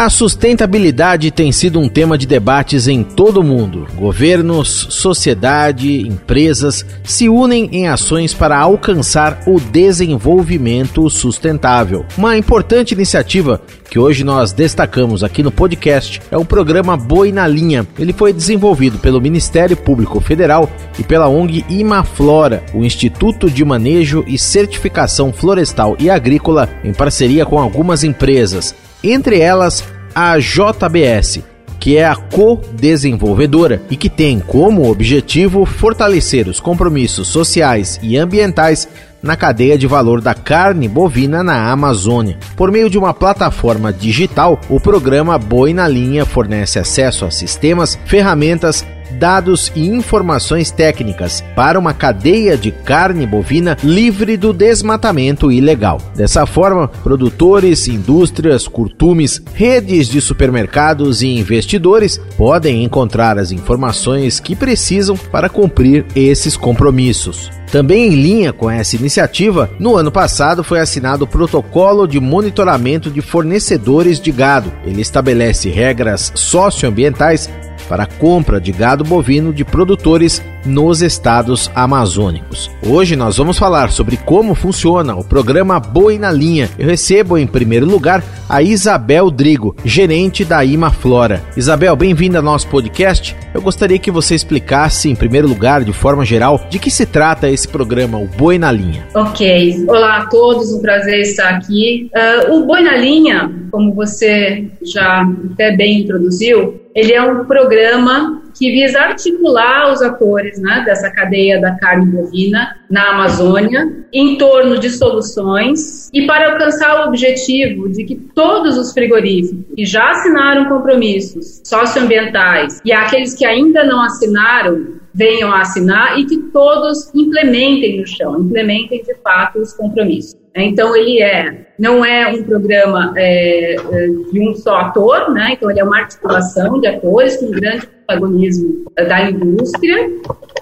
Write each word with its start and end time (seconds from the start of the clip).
A 0.00 0.08
sustentabilidade 0.08 1.30
tem 1.30 1.52
sido 1.52 1.78
um 1.78 1.86
tema 1.86 2.16
de 2.16 2.26
debates 2.26 2.88
em 2.88 3.02
todo 3.02 3.40
o 3.40 3.44
mundo. 3.44 3.86
Governos, 3.94 4.86
sociedade, 4.88 6.08
empresas 6.08 6.86
se 7.04 7.28
unem 7.28 7.68
em 7.70 7.86
ações 7.86 8.32
para 8.32 8.58
alcançar 8.58 9.42
o 9.46 9.60
desenvolvimento 9.60 11.10
sustentável. 11.10 12.06
Uma 12.16 12.34
importante 12.38 12.94
iniciativa 12.94 13.60
que 13.90 13.98
hoje 13.98 14.24
nós 14.24 14.54
destacamos 14.54 15.22
aqui 15.22 15.42
no 15.42 15.52
podcast 15.52 16.22
é 16.30 16.38
o 16.38 16.46
programa 16.46 16.96
Boi 16.96 17.30
na 17.30 17.46
Linha. 17.46 17.86
Ele 17.98 18.14
foi 18.14 18.32
desenvolvido 18.32 18.98
pelo 19.00 19.20
Ministério 19.20 19.76
Público 19.76 20.18
Federal 20.18 20.66
e 20.98 21.02
pela 21.02 21.28
ONG 21.28 21.62
Imaflora, 21.68 22.64
o 22.72 22.82
Instituto 22.82 23.50
de 23.50 23.62
Manejo 23.66 24.24
e 24.26 24.38
Certificação 24.38 25.30
Florestal 25.30 25.94
e 25.98 26.08
Agrícola, 26.08 26.70
em 26.82 26.94
parceria 26.94 27.44
com 27.44 27.58
algumas 27.58 28.02
empresas 28.02 28.74
entre 29.02 29.40
elas 29.40 29.84
a 30.14 30.38
JBS, 30.38 31.40
que 31.78 31.96
é 31.96 32.04
a 32.04 32.14
co-desenvolvedora 32.14 33.82
e 33.90 33.96
que 33.96 34.10
tem 34.10 34.38
como 34.38 34.90
objetivo 34.90 35.64
fortalecer 35.64 36.46
os 36.46 36.60
compromissos 36.60 37.28
sociais 37.28 37.98
e 38.02 38.18
ambientais 38.18 38.86
na 39.22 39.36
cadeia 39.36 39.76
de 39.76 39.86
valor 39.86 40.20
da 40.20 40.34
carne 40.34 40.88
bovina 40.88 41.42
na 41.42 41.70
Amazônia. 41.70 42.38
Por 42.56 42.70
meio 42.70 42.88
de 42.88 42.98
uma 42.98 43.12
plataforma 43.12 43.92
digital, 43.92 44.60
o 44.68 44.80
programa 44.80 45.38
Boi 45.38 45.74
na 45.74 45.86
Linha 45.86 46.24
fornece 46.24 46.78
acesso 46.78 47.24
a 47.24 47.30
sistemas, 47.30 47.98
ferramentas 48.06 48.84
dados 49.18 49.70
e 49.74 49.88
informações 49.88 50.70
técnicas 50.70 51.42
para 51.54 51.78
uma 51.78 51.92
cadeia 51.92 52.56
de 52.56 52.70
carne 52.70 53.26
bovina 53.26 53.76
livre 53.82 54.36
do 54.36 54.52
desmatamento 54.52 55.50
ilegal. 55.50 56.00
Dessa 56.14 56.46
forma, 56.46 56.88
produtores, 56.88 57.88
indústrias, 57.88 58.66
curtumes, 58.66 59.42
redes 59.54 60.08
de 60.08 60.20
supermercados 60.20 61.22
e 61.22 61.28
investidores 61.28 62.18
podem 62.36 62.84
encontrar 62.84 63.38
as 63.38 63.52
informações 63.52 64.40
que 64.40 64.56
precisam 64.56 65.16
para 65.16 65.48
cumprir 65.48 66.04
esses 66.14 66.56
compromissos. 66.56 67.50
Também 67.70 68.08
em 68.08 68.16
linha 68.16 68.52
com 68.52 68.68
essa 68.68 68.96
iniciativa, 68.96 69.70
no 69.78 69.96
ano 69.96 70.10
passado 70.10 70.64
foi 70.64 70.80
assinado 70.80 71.24
o 71.24 71.28
Protocolo 71.28 72.06
de 72.06 72.18
Monitoramento 72.18 73.08
de 73.10 73.20
Fornecedores 73.20 74.18
de 74.18 74.32
Gado. 74.32 74.72
Ele 74.84 75.00
estabelece 75.00 75.70
regras 75.70 76.32
socioambientais 76.34 77.48
para 77.90 78.04
a 78.04 78.06
compra 78.06 78.60
de 78.60 78.70
gado 78.70 79.02
bovino 79.02 79.52
de 79.52 79.64
produtores 79.64 80.40
nos 80.64 81.02
estados 81.02 81.70
amazônicos. 81.74 82.70
Hoje 82.86 83.16
nós 83.16 83.36
vamos 83.36 83.58
falar 83.58 83.90
sobre 83.90 84.16
como 84.16 84.54
funciona 84.54 85.14
o 85.14 85.24
programa 85.24 85.80
Boi 85.80 86.18
na 86.18 86.30
Linha. 86.30 86.68
Eu 86.78 86.86
recebo 86.86 87.38
em 87.38 87.46
primeiro 87.46 87.86
lugar 87.86 88.22
a 88.48 88.62
Isabel 88.62 89.30
Drigo, 89.30 89.76
gerente 89.84 90.44
da 90.44 90.64
Imaflora. 90.64 91.42
Isabel, 91.56 91.94
bem-vinda 91.96 92.38
ao 92.38 92.44
nosso 92.44 92.68
podcast. 92.68 93.36
Eu 93.54 93.62
gostaria 93.62 93.98
que 93.98 94.10
você 94.10 94.34
explicasse, 94.34 95.08
em 95.08 95.14
primeiro 95.14 95.48
lugar, 95.48 95.84
de 95.84 95.92
forma 95.92 96.24
geral, 96.24 96.60
de 96.68 96.78
que 96.78 96.90
se 96.90 97.06
trata 97.06 97.48
esse 97.48 97.66
programa, 97.66 98.18
o 98.18 98.26
Boi 98.26 98.58
na 98.58 98.70
Linha. 98.70 99.06
Ok. 99.14 99.84
Olá 99.88 100.18
a 100.18 100.26
todos, 100.26 100.72
um 100.72 100.80
prazer 100.80 101.20
estar 101.20 101.48
aqui. 101.50 102.10
Uh, 102.14 102.54
o 102.54 102.66
Boi 102.66 102.82
na 102.82 102.96
Linha, 102.96 103.50
como 103.70 103.92
você 103.92 104.68
já 104.82 105.28
até 105.52 105.76
bem 105.76 106.00
introduziu, 106.00 106.80
ele 106.94 107.12
é 107.12 107.22
um 107.22 107.44
programa 107.44 108.42
que 108.54 108.70
visa 108.70 109.00
articular 109.00 109.92
os 109.92 110.02
atores 110.02 110.60
né, 110.60 110.82
dessa 110.84 111.10
cadeia 111.10 111.60
da 111.60 111.76
carne 111.76 112.06
bovina 112.06 112.76
na 112.88 113.10
Amazônia 113.10 114.04
em 114.12 114.36
torno 114.36 114.78
de 114.78 114.90
soluções 114.90 116.10
e 116.12 116.26
para 116.26 116.52
alcançar 116.52 117.00
o 117.00 117.08
objetivo 117.08 117.88
de 117.88 118.04
que 118.04 118.16
todos 118.16 118.76
os 118.76 118.92
frigoríficos 118.92 119.64
que 119.74 119.84
já 119.84 120.10
assinaram 120.10 120.68
compromissos 120.68 121.60
socioambientais 121.64 122.80
e 122.84 122.92
aqueles 122.92 123.34
que 123.34 123.44
ainda 123.44 123.84
não 123.84 124.02
assinaram 124.02 125.00
venham 125.12 125.52
a 125.52 125.60
assinar 125.60 126.18
e 126.18 126.24
que 126.24 126.38
todos 126.52 127.12
implementem 127.14 128.00
no 128.00 128.06
chão, 128.06 128.40
implementem 128.40 129.02
de 129.02 129.14
fato 129.22 129.58
os 129.58 129.72
compromissos. 129.72 130.39
Então 130.54 130.96
ele 130.96 131.22
é, 131.22 131.66
não 131.78 132.04
é 132.04 132.28
um 132.28 132.42
programa 132.42 133.14
é, 133.16 133.74
é, 133.74 134.06
de 134.32 134.40
um 134.40 134.54
só 134.54 134.76
ator, 134.76 135.32
né? 135.32 135.50
Então 135.52 135.70
ele 135.70 135.80
é 135.80 135.84
uma 135.84 135.98
articulação 135.98 136.80
de 136.80 136.88
atores 136.88 137.36
com 137.36 137.50
grande 137.50 137.86
protagonismo 137.86 138.90
da 138.96 139.30
indústria, 139.30 140.10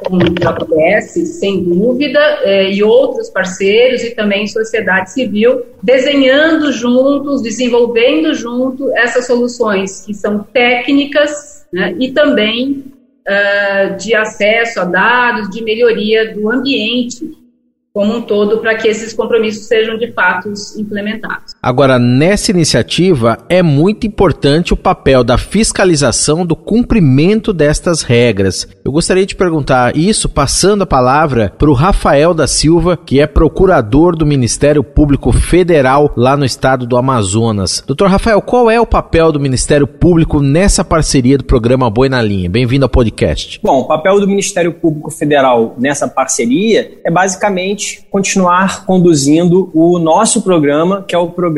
como 0.04 0.22
o 0.22 0.34
JBS, 0.34 1.38
sem 1.40 1.64
dúvida, 1.64 2.20
é, 2.42 2.70
e 2.70 2.82
outros 2.82 3.30
parceiros 3.30 4.02
e 4.02 4.14
também 4.14 4.46
sociedade 4.46 5.10
civil, 5.12 5.62
desenhando 5.82 6.70
juntos, 6.70 7.42
desenvolvendo 7.42 8.34
junto 8.34 8.94
essas 8.96 9.26
soluções 9.26 10.02
que 10.04 10.12
são 10.12 10.40
técnicas 10.52 11.66
né? 11.72 11.94
e 11.98 12.12
também 12.12 12.84
uh, 13.26 13.96
de 13.96 14.14
acesso 14.14 14.80
a 14.80 14.84
dados, 14.84 15.48
de 15.50 15.62
melhoria 15.62 16.34
do 16.34 16.50
ambiente 16.50 17.47
como 17.92 18.16
um 18.16 18.22
todo 18.22 18.58
para 18.60 18.76
que 18.76 18.88
esses 18.88 19.12
compromissos 19.12 19.66
sejam 19.66 19.98
de 19.98 20.12
fato 20.12 20.52
implementados. 20.76 21.54
Agora, 21.68 21.98
nessa 21.98 22.50
iniciativa 22.50 23.36
é 23.46 23.62
muito 23.62 24.06
importante 24.06 24.72
o 24.72 24.76
papel 24.76 25.22
da 25.22 25.36
fiscalização 25.36 26.46
do 26.46 26.56
cumprimento 26.56 27.52
destas 27.52 28.00
regras. 28.00 28.66
Eu 28.82 28.90
gostaria 28.90 29.26
de 29.26 29.36
perguntar 29.36 29.94
isso 29.94 30.30
passando 30.30 30.84
a 30.84 30.86
palavra 30.86 31.52
para 31.58 31.68
o 31.68 31.74
Rafael 31.74 32.32
da 32.32 32.46
Silva, 32.46 32.96
que 32.96 33.20
é 33.20 33.26
procurador 33.26 34.16
do 34.16 34.24
Ministério 34.24 34.82
Público 34.82 35.30
Federal 35.30 36.10
lá 36.16 36.38
no 36.38 36.44
estado 36.46 36.86
do 36.86 36.96
Amazonas. 36.96 37.84
Doutor 37.86 38.08
Rafael, 38.08 38.40
qual 38.40 38.70
é 38.70 38.80
o 38.80 38.86
papel 38.86 39.30
do 39.30 39.38
Ministério 39.38 39.86
Público 39.86 40.40
nessa 40.40 40.82
parceria 40.82 41.36
do 41.36 41.44
programa 41.44 41.90
Boi 41.90 42.08
na 42.08 42.22
Linha? 42.22 42.48
Bem-vindo 42.48 42.86
ao 42.86 42.88
podcast. 42.88 43.60
Bom, 43.62 43.80
o 43.80 43.86
papel 43.86 44.18
do 44.18 44.26
Ministério 44.26 44.72
Público 44.72 45.10
Federal 45.10 45.74
nessa 45.76 46.08
parceria 46.08 46.92
é 47.04 47.10
basicamente 47.10 48.06
continuar 48.10 48.86
conduzindo 48.86 49.70
o 49.74 49.98
nosso 49.98 50.40
programa, 50.40 51.04
que 51.06 51.14
é 51.14 51.18
o 51.18 51.28
programa 51.28 51.57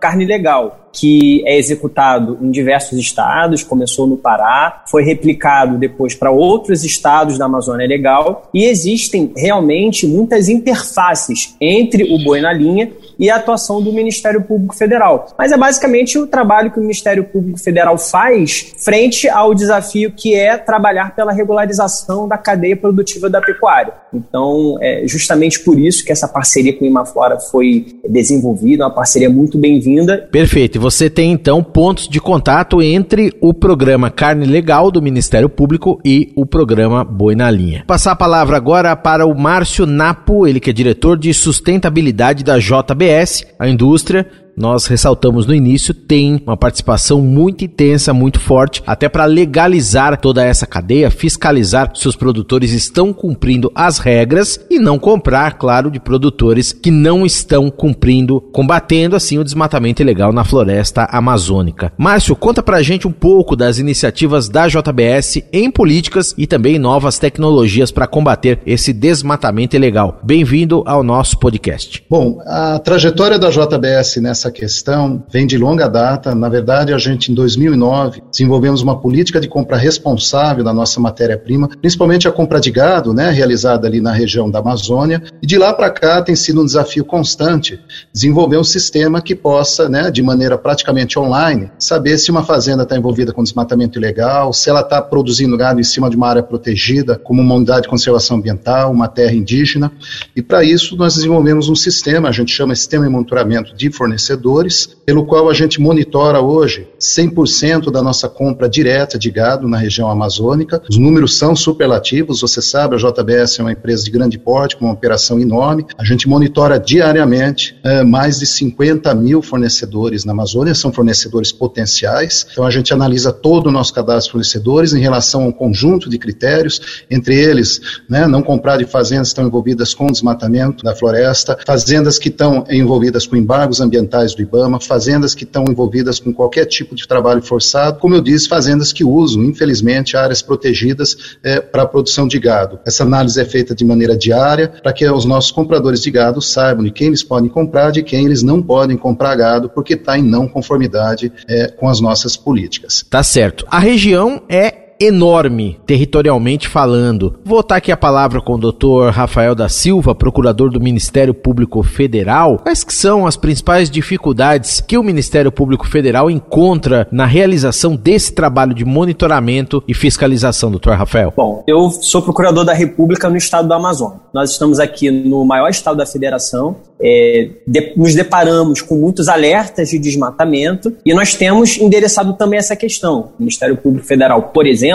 Carne 0.00 0.24
Legal 0.24 0.79
que 0.92 1.42
é 1.46 1.58
executado 1.58 2.38
em 2.40 2.50
diversos 2.50 2.98
estados, 2.98 3.62
começou 3.62 4.06
no 4.06 4.16
Pará, 4.16 4.84
foi 4.88 5.04
replicado 5.04 5.78
depois 5.78 6.14
para 6.14 6.30
outros 6.30 6.84
estados 6.84 7.38
da 7.38 7.46
Amazônia 7.46 7.86
Legal 7.86 8.48
e 8.52 8.64
existem 8.64 9.32
realmente 9.36 10.06
muitas 10.06 10.48
interfaces 10.48 11.54
entre 11.60 12.14
o 12.14 12.22
boi 12.24 12.40
na 12.40 12.52
linha 12.52 12.90
e 13.18 13.28
a 13.28 13.36
atuação 13.36 13.82
do 13.82 13.92
Ministério 13.92 14.42
Público 14.42 14.74
Federal. 14.74 15.28
Mas 15.36 15.52
é 15.52 15.56
basicamente 15.56 16.18
o 16.18 16.26
trabalho 16.26 16.70
que 16.70 16.78
o 16.78 16.82
Ministério 16.82 17.24
Público 17.24 17.60
Federal 17.60 17.98
faz 17.98 18.74
frente 18.78 19.28
ao 19.28 19.54
desafio 19.54 20.10
que 20.10 20.34
é 20.34 20.56
trabalhar 20.56 21.14
pela 21.14 21.32
regularização 21.32 22.26
da 22.26 22.38
cadeia 22.38 22.76
produtiva 22.76 23.28
da 23.28 23.40
pecuária. 23.40 23.92
Então, 24.12 24.78
é 24.80 25.06
justamente 25.06 25.60
por 25.60 25.78
isso 25.78 26.04
que 26.04 26.10
essa 26.10 26.26
parceria 26.26 26.72
com 26.72 26.84
o 26.84 26.88
Imaflora 26.88 27.38
foi 27.38 28.00
desenvolvida, 28.08 28.84
uma 28.84 28.94
parceria 28.94 29.28
muito 29.28 29.58
bem-vinda. 29.58 30.28
Perfeito 30.32 30.79
você 30.80 31.10
tem 31.10 31.30
então 31.30 31.62
pontos 31.62 32.08
de 32.08 32.18
contato 32.18 32.80
entre 32.80 33.36
o 33.38 33.52
programa 33.52 34.10
Carne 34.10 34.46
Legal 34.46 34.90
do 34.90 35.02
Ministério 35.02 35.48
Público 35.48 36.00
e 36.02 36.32
o 36.34 36.46
programa 36.46 37.04
Boi 37.04 37.34
na 37.34 37.50
Linha. 37.50 37.84
Passar 37.86 38.12
a 38.12 38.16
palavra 38.16 38.56
agora 38.56 38.96
para 38.96 39.26
o 39.26 39.38
Márcio 39.38 39.84
Napo, 39.84 40.46
ele 40.46 40.58
que 40.58 40.70
é 40.70 40.72
diretor 40.72 41.18
de 41.18 41.34
sustentabilidade 41.34 42.42
da 42.42 42.58
JBS, 42.58 43.44
a 43.58 43.68
indústria 43.68 44.26
nós 44.60 44.86
ressaltamos 44.86 45.46
no 45.46 45.54
início, 45.54 45.94
tem 45.94 46.42
uma 46.46 46.56
participação 46.56 47.22
muito 47.22 47.64
intensa, 47.64 48.12
muito 48.12 48.38
forte, 48.38 48.82
até 48.86 49.08
para 49.08 49.24
legalizar 49.24 50.20
toda 50.20 50.44
essa 50.44 50.66
cadeia, 50.66 51.10
fiscalizar 51.10 51.90
se 51.94 52.06
os 52.06 52.14
produtores 52.14 52.72
estão 52.72 53.10
cumprindo 53.10 53.72
as 53.74 53.98
regras 53.98 54.60
e 54.70 54.78
não 54.78 54.98
comprar, 54.98 55.54
claro, 55.54 55.90
de 55.90 55.98
produtores 55.98 56.72
que 56.72 56.90
não 56.90 57.24
estão 57.24 57.70
cumprindo, 57.70 58.38
combatendo 58.52 59.16
assim 59.16 59.38
o 59.38 59.44
desmatamento 59.44 60.02
ilegal 60.02 60.30
na 60.30 60.44
floresta 60.44 61.04
amazônica. 61.10 61.90
Márcio, 61.96 62.36
conta 62.36 62.62
pra 62.62 62.82
gente 62.82 63.08
um 63.08 63.12
pouco 63.12 63.56
das 63.56 63.78
iniciativas 63.78 64.48
da 64.48 64.68
JBS 64.68 65.42
em 65.52 65.70
políticas 65.70 66.34
e 66.36 66.46
também 66.46 66.78
novas 66.78 67.18
tecnologias 67.18 67.90
para 67.90 68.06
combater 68.06 68.60
esse 68.66 68.92
desmatamento 68.92 69.74
ilegal. 69.74 70.20
Bem-vindo 70.22 70.82
ao 70.84 71.02
nosso 71.02 71.38
podcast. 71.38 72.04
Bom, 72.10 72.42
a 72.44 72.78
trajetória 72.78 73.38
da 73.38 73.48
JBS 73.48 74.16
nessa 74.16 74.49
essa 74.50 74.52
questão 74.52 75.22
vem 75.30 75.46
de 75.46 75.56
longa 75.56 75.88
data. 75.88 76.34
Na 76.34 76.48
verdade, 76.48 76.92
a 76.92 76.98
gente, 76.98 77.30
em 77.30 77.34
2009, 77.34 78.22
desenvolvemos 78.30 78.82
uma 78.82 79.00
política 79.00 79.40
de 79.40 79.48
compra 79.48 79.76
responsável 79.76 80.64
da 80.64 80.72
nossa 80.72 81.00
matéria-prima, 81.00 81.68
principalmente 81.80 82.26
a 82.26 82.32
compra 82.32 82.60
de 82.60 82.70
gado, 82.70 83.14
né, 83.14 83.30
realizada 83.30 83.86
ali 83.86 84.00
na 84.00 84.12
região 84.12 84.50
da 84.50 84.58
Amazônia. 84.58 85.22
E 85.40 85.46
de 85.46 85.56
lá 85.56 85.72
para 85.72 85.90
cá 85.90 86.20
tem 86.20 86.34
sido 86.34 86.60
um 86.60 86.64
desafio 86.64 87.04
constante 87.04 87.78
desenvolver 88.12 88.58
um 88.58 88.64
sistema 88.64 89.22
que 89.22 89.34
possa, 89.34 89.88
né, 89.88 90.10
de 90.10 90.22
maneira 90.22 90.58
praticamente 90.58 91.18
online, 91.18 91.70
saber 91.78 92.18
se 92.18 92.30
uma 92.30 92.42
fazenda 92.42 92.82
está 92.82 92.96
envolvida 92.96 93.32
com 93.32 93.42
desmatamento 93.42 93.98
ilegal, 93.98 94.52
se 94.52 94.68
ela 94.68 94.80
está 94.80 95.00
produzindo 95.00 95.56
gado 95.56 95.80
em 95.80 95.84
cima 95.84 96.10
de 96.10 96.16
uma 96.16 96.28
área 96.28 96.42
protegida, 96.42 97.16
como 97.16 97.40
uma 97.40 97.54
unidade 97.54 97.82
de 97.82 97.88
conservação 97.88 98.36
ambiental, 98.38 98.90
uma 98.90 99.08
terra 99.08 99.32
indígena. 99.32 99.92
E 100.34 100.42
para 100.42 100.64
isso 100.64 100.96
nós 100.96 101.14
desenvolvemos 101.14 101.68
um 101.68 101.74
sistema, 101.74 102.28
a 102.28 102.32
gente 102.32 102.52
chama 102.52 102.74
sistema 102.74 103.04
de 103.04 103.10
monitoramento 103.10 103.74
de 103.74 103.90
fornecedores 103.90 104.39
fornecedores, 104.40 104.86
pelo 105.04 105.26
qual 105.26 105.48
a 105.48 105.54
gente 105.54 105.80
monitora 105.80 106.40
hoje 106.40 106.88
100% 106.98 107.90
da 107.90 108.02
nossa 108.02 108.28
compra 108.28 108.68
direta 108.68 109.18
de 109.18 109.30
gado 109.30 109.68
na 109.68 109.76
região 109.76 110.10
amazônica. 110.10 110.82
Os 110.88 110.96
números 110.96 111.38
são 111.38 111.54
superlativos, 111.54 112.40
você 112.40 112.62
sabe, 112.62 112.96
a 112.96 112.98
JBS 112.98 113.58
é 113.58 113.62
uma 113.62 113.72
empresa 113.72 114.04
de 114.04 114.10
grande 114.10 114.38
porte, 114.38 114.76
com 114.76 114.86
uma 114.86 114.94
operação 114.94 115.38
enorme. 115.38 115.86
A 115.98 116.04
gente 116.04 116.28
monitora 116.28 116.78
diariamente 116.78 117.78
é, 117.84 118.02
mais 118.02 118.38
de 118.38 118.46
50 118.46 119.14
mil 119.14 119.42
fornecedores 119.42 120.24
na 120.24 120.32
Amazônia, 120.32 120.74
são 120.74 120.92
fornecedores 120.92 121.52
potenciais. 121.52 122.46
Então 122.50 122.64
a 122.64 122.70
gente 122.70 122.92
analisa 122.92 123.32
todo 123.32 123.66
o 123.66 123.72
nosso 123.72 123.92
cadastro 123.92 124.26
de 124.26 124.32
fornecedores 124.32 124.92
em 124.94 125.00
relação 125.00 125.44
a 125.44 125.46
um 125.46 125.52
conjunto 125.52 126.08
de 126.08 126.18
critérios, 126.18 127.04
entre 127.10 127.34
eles, 127.38 127.80
né, 128.08 128.26
não 128.26 128.42
comprar 128.42 128.78
de 128.78 128.84
fazendas 128.84 129.28
que 129.28 129.32
estão 129.32 129.46
envolvidas 129.46 129.94
com 129.94 130.06
desmatamento 130.06 130.84
da 130.84 130.94
floresta, 130.94 131.58
fazendas 131.66 132.18
que 132.18 132.28
estão 132.28 132.64
envolvidas 132.70 133.26
com 133.26 133.36
embargos 133.36 133.80
ambientais 133.80 134.19
do 134.34 134.42
IBAMA, 134.42 134.80
fazendas 134.80 135.34
que 135.34 135.44
estão 135.44 135.64
envolvidas 135.68 136.18
com 136.18 136.32
qualquer 136.32 136.66
tipo 136.66 136.94
de 136.94 137.06
trabalho 137.06 137.42
forçado, 137.42 137.98
como 137.98 138.14
eu 138.14 138.20
disse, 138.20 138.48
fazendas 138.48 138.92
que 138.92 139.04
usam, 139.04 139.42
infelizmente, 139.44 140.16
áreas 140.16 140.42
protegidas 140.42 141.36
é, 141.42 141.60
para 141.60 141.82
a 141.82 141.86
produção 141.86 142.28
de 142.28 142.38
gado. 142.38 142.78
Essa 142.86 143.02
análise 143.02 143.40
é 143.40 143.44
feita 143.44 143.74
de 143.74 143.84
maneira 143.84 144.16
diária 144.16 144.68
para 144.82 144.92
que 144.92 145.08
os 145.08 145.24
nossos 145.24 145.50
compradores 145.50 146.02
de 146.02 146.10
gado 146.10 146.40
saibam 146.40 146.84
de 146.84 146.90
quem 146.90 147.08
eles 147.08 147.22
podem 147.22 147.48
comprar, 147.48 147.90
de 147.90 148.02
quem 148.02 148.24
eles 148.26 148.42
não 148.42 148.62
podem 148.62 148.96
comprar 148.96 149.34
gado, 149.34 149.68
porque 149.70 149.94
está 149.94 150.18
em 150.18 150.22
não 150.22 150.46
conformidade 150.46 151.32
é, 151.48 151.68
com 151.68 151.88
as 151.88 152.00
nossas 152.00 152.36
políticas. 152.36 153.04
Tá 153.08 153.22
certo. 153.22 153.66
A 153.70 153.78
região 153.78 154.42
é 154.48 154.89
enorme, 155.00 155.80
territorialmente 155.86 156.68
falando. 156.68 157.38
Vou 157.42 157.60
voltar 157.60 157.76
aqui 157.76 157.90
a 157.90 157.96
palavra 157.96 158.40
com 158.40 158.54
o 158.54 158.58
Dr. 158.58 159.10
Rafael 159.10 159.54
da 159.54 159.68
Silva, 159.68 160.14
procurador 160.14 160.70
do 160.70 160.78
Ministério 160.78 161.32
Público 161.32 161.82
Federal. 161.82 162.58
Quais 162.58 162.84
que 162.84 162.92
são 162.92 163.26
as 163.26 163.36
principais 163.36 163.88
dificuldades 163.88 164.80
que 164.80 164.98
o 164.98 165.02
Ministério 165.02 165.50
Público 165.50 165.88
Federal 165.88 166.30
encontra 166.30 167.08
na 167.10 167.24
realização 167.24 167.96
desse 167.96 168.34
trabalho 168.34 168.74
de 168.74 168.84
monitoramento 168.84 169.82
e 169.88 169.94
fiscalização, 169.94 170.70
Dr. 170.70 170.90
Rafael? 170.90 171.32
Bom, 171.34 171.64
eu 171.66 171.90
sou 171.90 172.20
procurador 172.20 172.64
da 172.64 172.74
República 172.74 173.30
no 173.30 173.36
estado 173.38 173.66
do 173.66 173.74
Amazonas. 173.74 174.18
Nós 174.34 174.50
estamos 174.50 174.78
aqui 174.78 175.10
no 175.10 175.44
maior 175.44 175.70
estado 175.70 175.96
da 175.96 176.06
federação, 176.06 176.76
é, 177.00 177.48
de, 177.66 177.94
nos 177.96 178.14
deparamos 178.14 178.82
com 178.82 178.96
muitos 178.96 179.28
alertas 179.28 179.88
de 179.88 179.98
desmatamento 179.98 180.94
e 181.04 181.14
nós 181.14 181.34
temos 181.34 181.78
endereçado 181.78 182.34
também 182.34 182.58
essa 182.58 182.76
questão. 182.76 183.30
O 183.38 183.40
Ministério 183.40 183.76
Público 183.76 184.06
Federal, 184.06 184.42
por 184.42 184.66
exemplo, 184.66 184.89